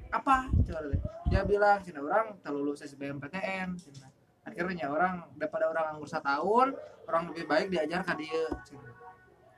apa? 0.09 0.49
Coba 0.49 0.89
deh. 0.89 1.01
Dia 1.29 1.45
bilang 1.45 1.85
cina 1.85 2.01
orang 2.01 2.37
tak 2.41 2.53
lulus 2.53 2.81
SBMPTN 2.85 3.77
cina. 3.77 4.09
akhirnya 4.47 4.87
orang 4.87 5.27
daripada 5.35 5.67
orang 5.67 5.91
nganggur 5.91 6.07
setahun 6.07 6.71
orang 7.03 7.23
lebih 7.29 7.45
baik 7.51 7.67
diajar 7.67 8.01
ke 8.01 8.13
dia. 8.25 8.45
cina. 8.63 8.89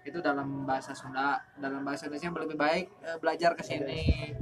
Itu 0.09 0.19
dalam 0.19 0.65
bahasa 0.65 0.91
Sunda 0.97 1.39
dalam 1.55 1.85
bahasa 1.85 2.09
Indonesia 2.09 2.33
lebih 2.43 2.57
baik 2.57 2.85
eh, 3.05 3.17
belajar 3.21 3.53
ke 3.53 3.63
sini. 3.63 4.33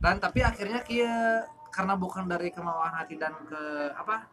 Dan 0.00 0.22
tapi 0.22 0.40
akhirnya 0.46 0.86
kia 0.86 1.42
karena 1.74 1.98
bukan 1.98 2.24
dari 2.24 2.54
kemauan 2.54 2.94
hati 2.94 3.18
dan 3.18 3.34
ke 3.44 3.92
apa 3.92 4.30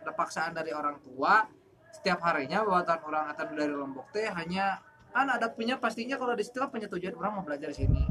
ada 0.00 0.12
paksaan 0.14 0.54
dari 0.54 0.70
orang 0.70 1.02
tua 1.02 1.44
setiap 1.90 2.22
harinya 2.24 2.62
buatan 2.62 2.98
orang 3.04 3.24
atau 3.34 3.44
dari 3.50 3.74
Lombok 3.74 4.14
teh 4.14 4.28
hanya 4.30 4.78
kan 5.10 5.26
ada 5.32 5.48
punya 5.48 5.80
pastinya 5.80 6.20
kalau 6.20 6.36
di 6.36 6.44
situ 6.44 6.60
kan 6.60 6.68
punya 6.68 6.86
tujuan 6.92 7.16
orang 7.16 7.40
mau 7.40 7.44
belajar 7.44 7.72
di 7.72 7.84
sini. 7.84 8.04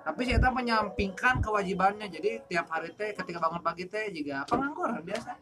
Tapi 0.00 0.24
saya 0.28 0.48
menyampingkan 0.52 1.40
kewajibannya. 1.44 2.08
Jadi 2.08 2.44
tiap 2.48 2.68
hari 2.68 2.92
teh 2.96 3.16
ketika 3.16 3.40
bangun 3.40 3.64
pagi 3.64 3.88
teh 3.88 4.12
juga 4.12 4.44
pengangguran 4.48 5.00
biasa 5.00 5.32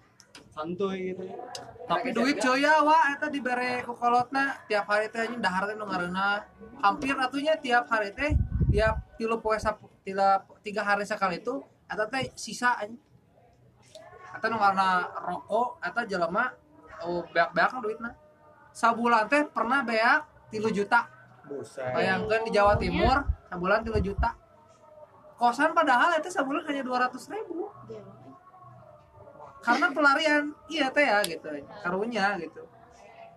Santuy 0.58 1.14
gitu. 1.14 1.22
tapi 1.86 2.10
duit 2.10 2.34
cuy 2.42 2.66
ya 2.66 2.82
wah 2.82 3.14
eta 3.14 3.30
dibere 3.30 3.86
ku 3.86 3.94
kolotna 3.94 4.58
tiap 4.66 4.90
hari 4.90 5.06
teh 5.06 5.22
anjing 5.22 5.38
dahar 5.38 5.70
teh 5.70 5.78
nu 5.78 5.86
ngareuna 5.86 6.42
hampir 6.82 7.14
atunya 7.14 7.54
tiap 7.62 7.86
hari 7.86 8.10
teh 8.10 8.34
tiap 8.66 8.98
tilu 9.14 9.38
poe 9.38 9.54
tiga 10.66 10.82
hari 10.82 11.06
sekali 11.06 11.38
itu 11.38 11.62
eta 11.86 12.10
teh 12.10 12.34
sisa 12.34 12.74
anjing. 12.74 12.98
Eta 14.34 14.50
nu 14.50 14.58
rokok 14.58 15.78
eta 15.78 16.02
jelema 16.10 16.50
oh 17.06 17.22
beak-beak 17.30 17.78
duitna. 17.78 18.10
Sabulan 18.74 19.30
teh 19.30 19.46
pernah 19.46 19.86
beak 19.86 20.50
tilu 20.50 20.74
juta. 20.74 21.06
Buset. 21.48 21.80
bayangkan 21.96 22.44
di 22.44 22.52
Jawa 22.52 22.76
Timur 22.76 23.24
sebulan 23.46 23.80
tilu 23.86 24.00
juta. 24.02 24.34
Kosan 25.38 25.70
padahal 25.70 26.18
itu 26.18 26.28
sebulan 26.28 26.66
hanya 26.66 26.82
dua 26.82 27.06
ratus 27.06 27.30
ribu 27.30 27.70
karena 29.64 29.86
pelarian 29.90 30.44
iya 30.70 30.86
teh 30.90 31.04
ya 31.04 31.18
gitu 31.26 31.48
karunya 31.82 32.38
gitu 32.40 32.62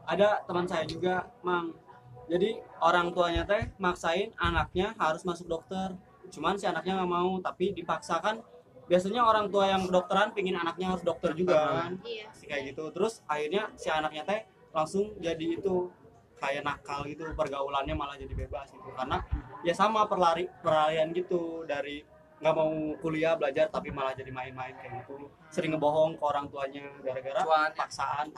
Ada 0.01 0.43
teman 0.43 0.65
saya 0.65 0.83
juga, 0.89 1.29
Mang. 1.45 1.77
Jadi 2.25 2.57
orang 2.81 3.13
tuanya 3.13 3.45
teh 3.45 3.69
maksain 3.77 4.33
anaknya 4.35 4.97
harus 4.97 5.21
masuk 5.23 5.45
dokter. 5.47 5.93
Cuman 6.33 6.57
si 6.57 6.65
anaknya 6.65 6.99
nggak 6.99 7.11
mau, 7.11 7.37
tapi 7.39 7.71
dipaksakan. 7.71 8.41
Biasanya 8.89 9.21
orang 9.23 9.47
tua 9.53 9.71
yang 9.71 9.87
kedokteran 9.87 10.33
pingin 10.35 10.57
anaknya 10.57 10.91
harus 10.91 11.05
dokter 11.05 11.31
juga 11.37 11.85
kan. 11.85 11.91
iya 12.03 12.27
Si 12.33 12.49
kayak 12.49 12.73
gitu. 12.73 12.89
Terus 12.91 13.21
akhirnya 13.29 13.69
si 13.77 13.87
anaknya 13.93 14.25
teh 14.25 14.41
langsung 14.73 15.15
jadi 15.21 15.61
itu 15.61 15.93
kayak 16.41 16.65
nakal 16.65 17.05
gitu 17.05 17.29
pergaulannya 17.37 17.93
malah 17.93 18.17
jadi 18.17 18.33
bebas 18.33 18.73
gitu 18.73 18.89
karena 18.97 19.21
ya 19.61 19.77
sama 19.77 20.09
perlari 20.09 20.49
perlarian 20.65 21.13
gitu 21.13 21.69
dari 21.69 22.01
nggak 22.41 22.53
mau 22.57 22.73
kuliah 22.97 23.37
belajar 23.37 23.69
tapi 23.69 23.93
malah 23.93 24.17
jadi 24.17 24.33
main-main 24.33 24.73
kayak 24.73 25.05
gitu. 25.05 25.29
Sering 25.53 25.77
ngebohong 25.77 26.17
ke 26.17 26.23
orang 26.25 26.49
tuanya 26.49 26.89
gara-gara 27.05 27.45
Cuan. 27.45 27.69
paksaan 27.77 28.33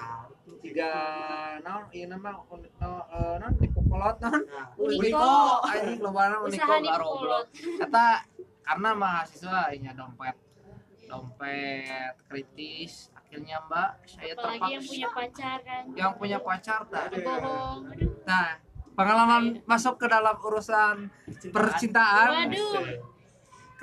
tiga 0.60 0.92
naon? 1.64 1.88
Iya 1.88 2.12
nama 2.12 2.36
un- 2.52 2.68
no, 2.68 2.92
eh, 3.08 3.36
naon? 3.40 3.54
Tipu 3.56 3.80
kolot 3.88 4.20
naon? 4.20 4.44
Nah 4.44 4.68
Uniko. 4.76 5.32
anjing 5.64 6.00
loba 6.04 6.36
uniko. 6.44 6.74
Garoblok 6.84 7.46
kata 7.80 8.06
karena 8.68 8.90
mahasiswa 8.92 9.72
ini 9.72 9.88
dompet. 9.96 10.36
Dompet 11.08 12.14
kritis 12.28 13.08
akhirnya 13.16 13.64
mbak 13.72 14.04
saya 14.04 14.34
apalagi 14.36 14.68
yang 14.68 14.84
punya 14.84 15.08
terpaksa 15.08 15.16
pacar 15.16 15.58
kan? 15.64 15.84
Yang 15.96 16.12
punya 16.20 16.38
pacar 16.44 16.80
tak 16.92 17.04
bohong 17.24 17.80
nah 18.28 18.48
pengalaman 18.94 19.44
masuk 19.64 19.96
ke 19.96 20.06
dalam 20.12 20.36
urusan 20.38 21.08
percintaan. 21.56 22.52
Waduh 22.52 23.13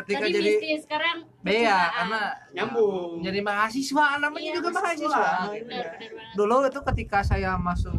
ketika 0.02 0.20
tadi 0.20 0.32
jadi 0.32 0.50
bisnis 0.54 0.80
sekarang 0.82 1.16
percintaan. 1.38 1.90
karena 1.92 2.20
nyambung. 2.50 3.10
jadi 3.20 3.38
mahasiswa 3.40 4.06
namanya 4.16 4.42
Iya, 4.42 4.54
juga 4.54 4.68
mahasiswa. 4.70 5.22
benar 5.50 5.50
benar 5.50 5.86
banget. 5.90 6.34
Dulu 6.34 6.56
itu 6.64 6.80
ketika 6.86 7.18
saya 7.20 7.50
masuk 7.56 7.96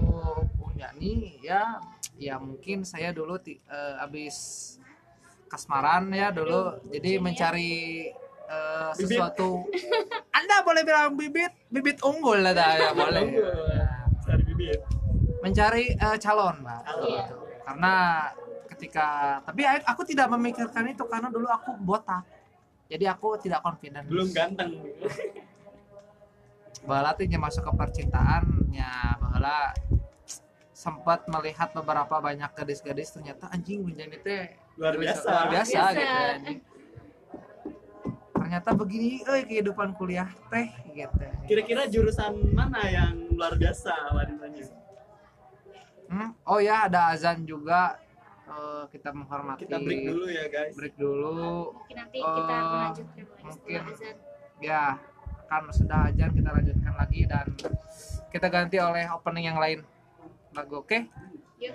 Unyani 0.58 1.14
ya 1.39 1.78
ya 2.16 2.38
mungkin 2.38 2.82
saya 2.84 3.10
dulu 3.10 3.38
ti- 3.38 3.60
eh, 3.60 3.93
habis 3.97 4.36
kasmaran 5.47 6.08
ya 6.10 6.30
dulu. 6.30 6.80
Jadi 6.88 7.10
bucin 7.10 7.18
ya. 7.18 7.22
mencari 7.22 7.72
Bibit. 8.91 8.97
sesuatu. 9.08 9.64
Anda 10.38 10.60
boleh 10.62 10.82
bilang 10.82 11.16
bibit? 11.16 11.56
Bibit 11.68 11.97
unggul 12.02 12.39
lah 12.41 12.52
dah, 12.52 12.72
ya 12.76 12.91
boleh. 12.91 13.24
bibit. 14.43 14.80
Mencari 15.39 15.91
eh, 15.91 16.18
calon 16.18 16.60
Mbak 16.60 16.82
Calon. 16.84 17.08
Gitu. 17.10 17.36
karena 17.62 17.95
ketika 18.82 19.38
tapi 19.45 19.61
aku 19.86 20.01
tidak 20.01 20.25
memikirkan 20.34 20.89
itu 20.89 21.05
karena 21.05 21.29
dulu 21.29 21.45
aku 21.45 21.77
botak 21.77 22.25
jadi 22.89 23.13
aku 23.13 23.38
tidak 23.38 23.61
confident 23.61 24.09
belum 24.09 24.34
ganteng 24.34 24.82
bahala 26.82 27.13
teh 27.13 27.29
nya 27.29 27.38
masuk 27.38 27.61
ke 27.61 27.71
percintaannya 27.77 28.91
bahala 29.21 29.69
sempat 30.73 31.29
melihat 31.29 31.69
beberapa 31.77 32.17
banyak 32.17 32.49
gadis-gadis 32.57 33.13
ternyata 33.13 33.53
anjing 33.53 33.86
menjadi 33.86 34.17
teh 34.17 34.43
luar 34.82 34.97
biasa 34.97 35.29
luar 35.29 35.47
biasa, 35.53 35.77
Biasa. 35.77 35.93
gitu 35.93 36.23
anjing. 36.41 36.59
ternyata 38.34 38.69
begini 38.73 39.21
euy 39.29 39.41
kehidupan 39.45 39.93
kuliah 39.93 40.34
teh 40.49 40.73
gitu 40.89 41.21
kira-kira 41.45 41.86
jurusan 41.86 42.34
mana 42.49 42.82
yang 42.89 43.13
luar 43.38 43.53
biasa 43.53 43.93
wanitanya 44.17 44.82
Hmm? 46.11 46.36
oh 46.43 46.59
ya 46.59 46.91
ada 46.91 47.15
azan 47.15 47.47
juga 47.47 47.95
Eh, 48.52 48.84
kita 48.91 49.10
menghormati 49.12 49.64
kita 49.64 49.80
break 49.80 50.02
dulu 50.04 50.26
ya 50.28 50.45
guys. 50.45 50.74
Break 50.76 50.95
dulu. 50.95 51.72
Mungkin 51.74 51.95
nanti 51.95 52.18
kita 52.20 52.52
Eh, 52.52 52.62
melanjutkan 52.62 53.24
lagi 53.24 53.43
mungkin. 53.43 53.82
azan. 53.88 54.16
ya 54.62 54.84
kan 55.47 55.64
sudah 55.74 55.99
ajan 56.06 56.30
kita 56.32 56.49
lanjutkan 56.49 56.93
lagi 56.93 57.22
dan 57.26 57.45
kita 58.30 58.47
ganti 58.47 58.78
oleh 58.78 59.10
opening 59.10 59.45
yang 59.45 59.58
lain. 59.58 59.80
Lagu 60.52 60.80
oke? 60.80 60.99
Yuk 61.58 61.74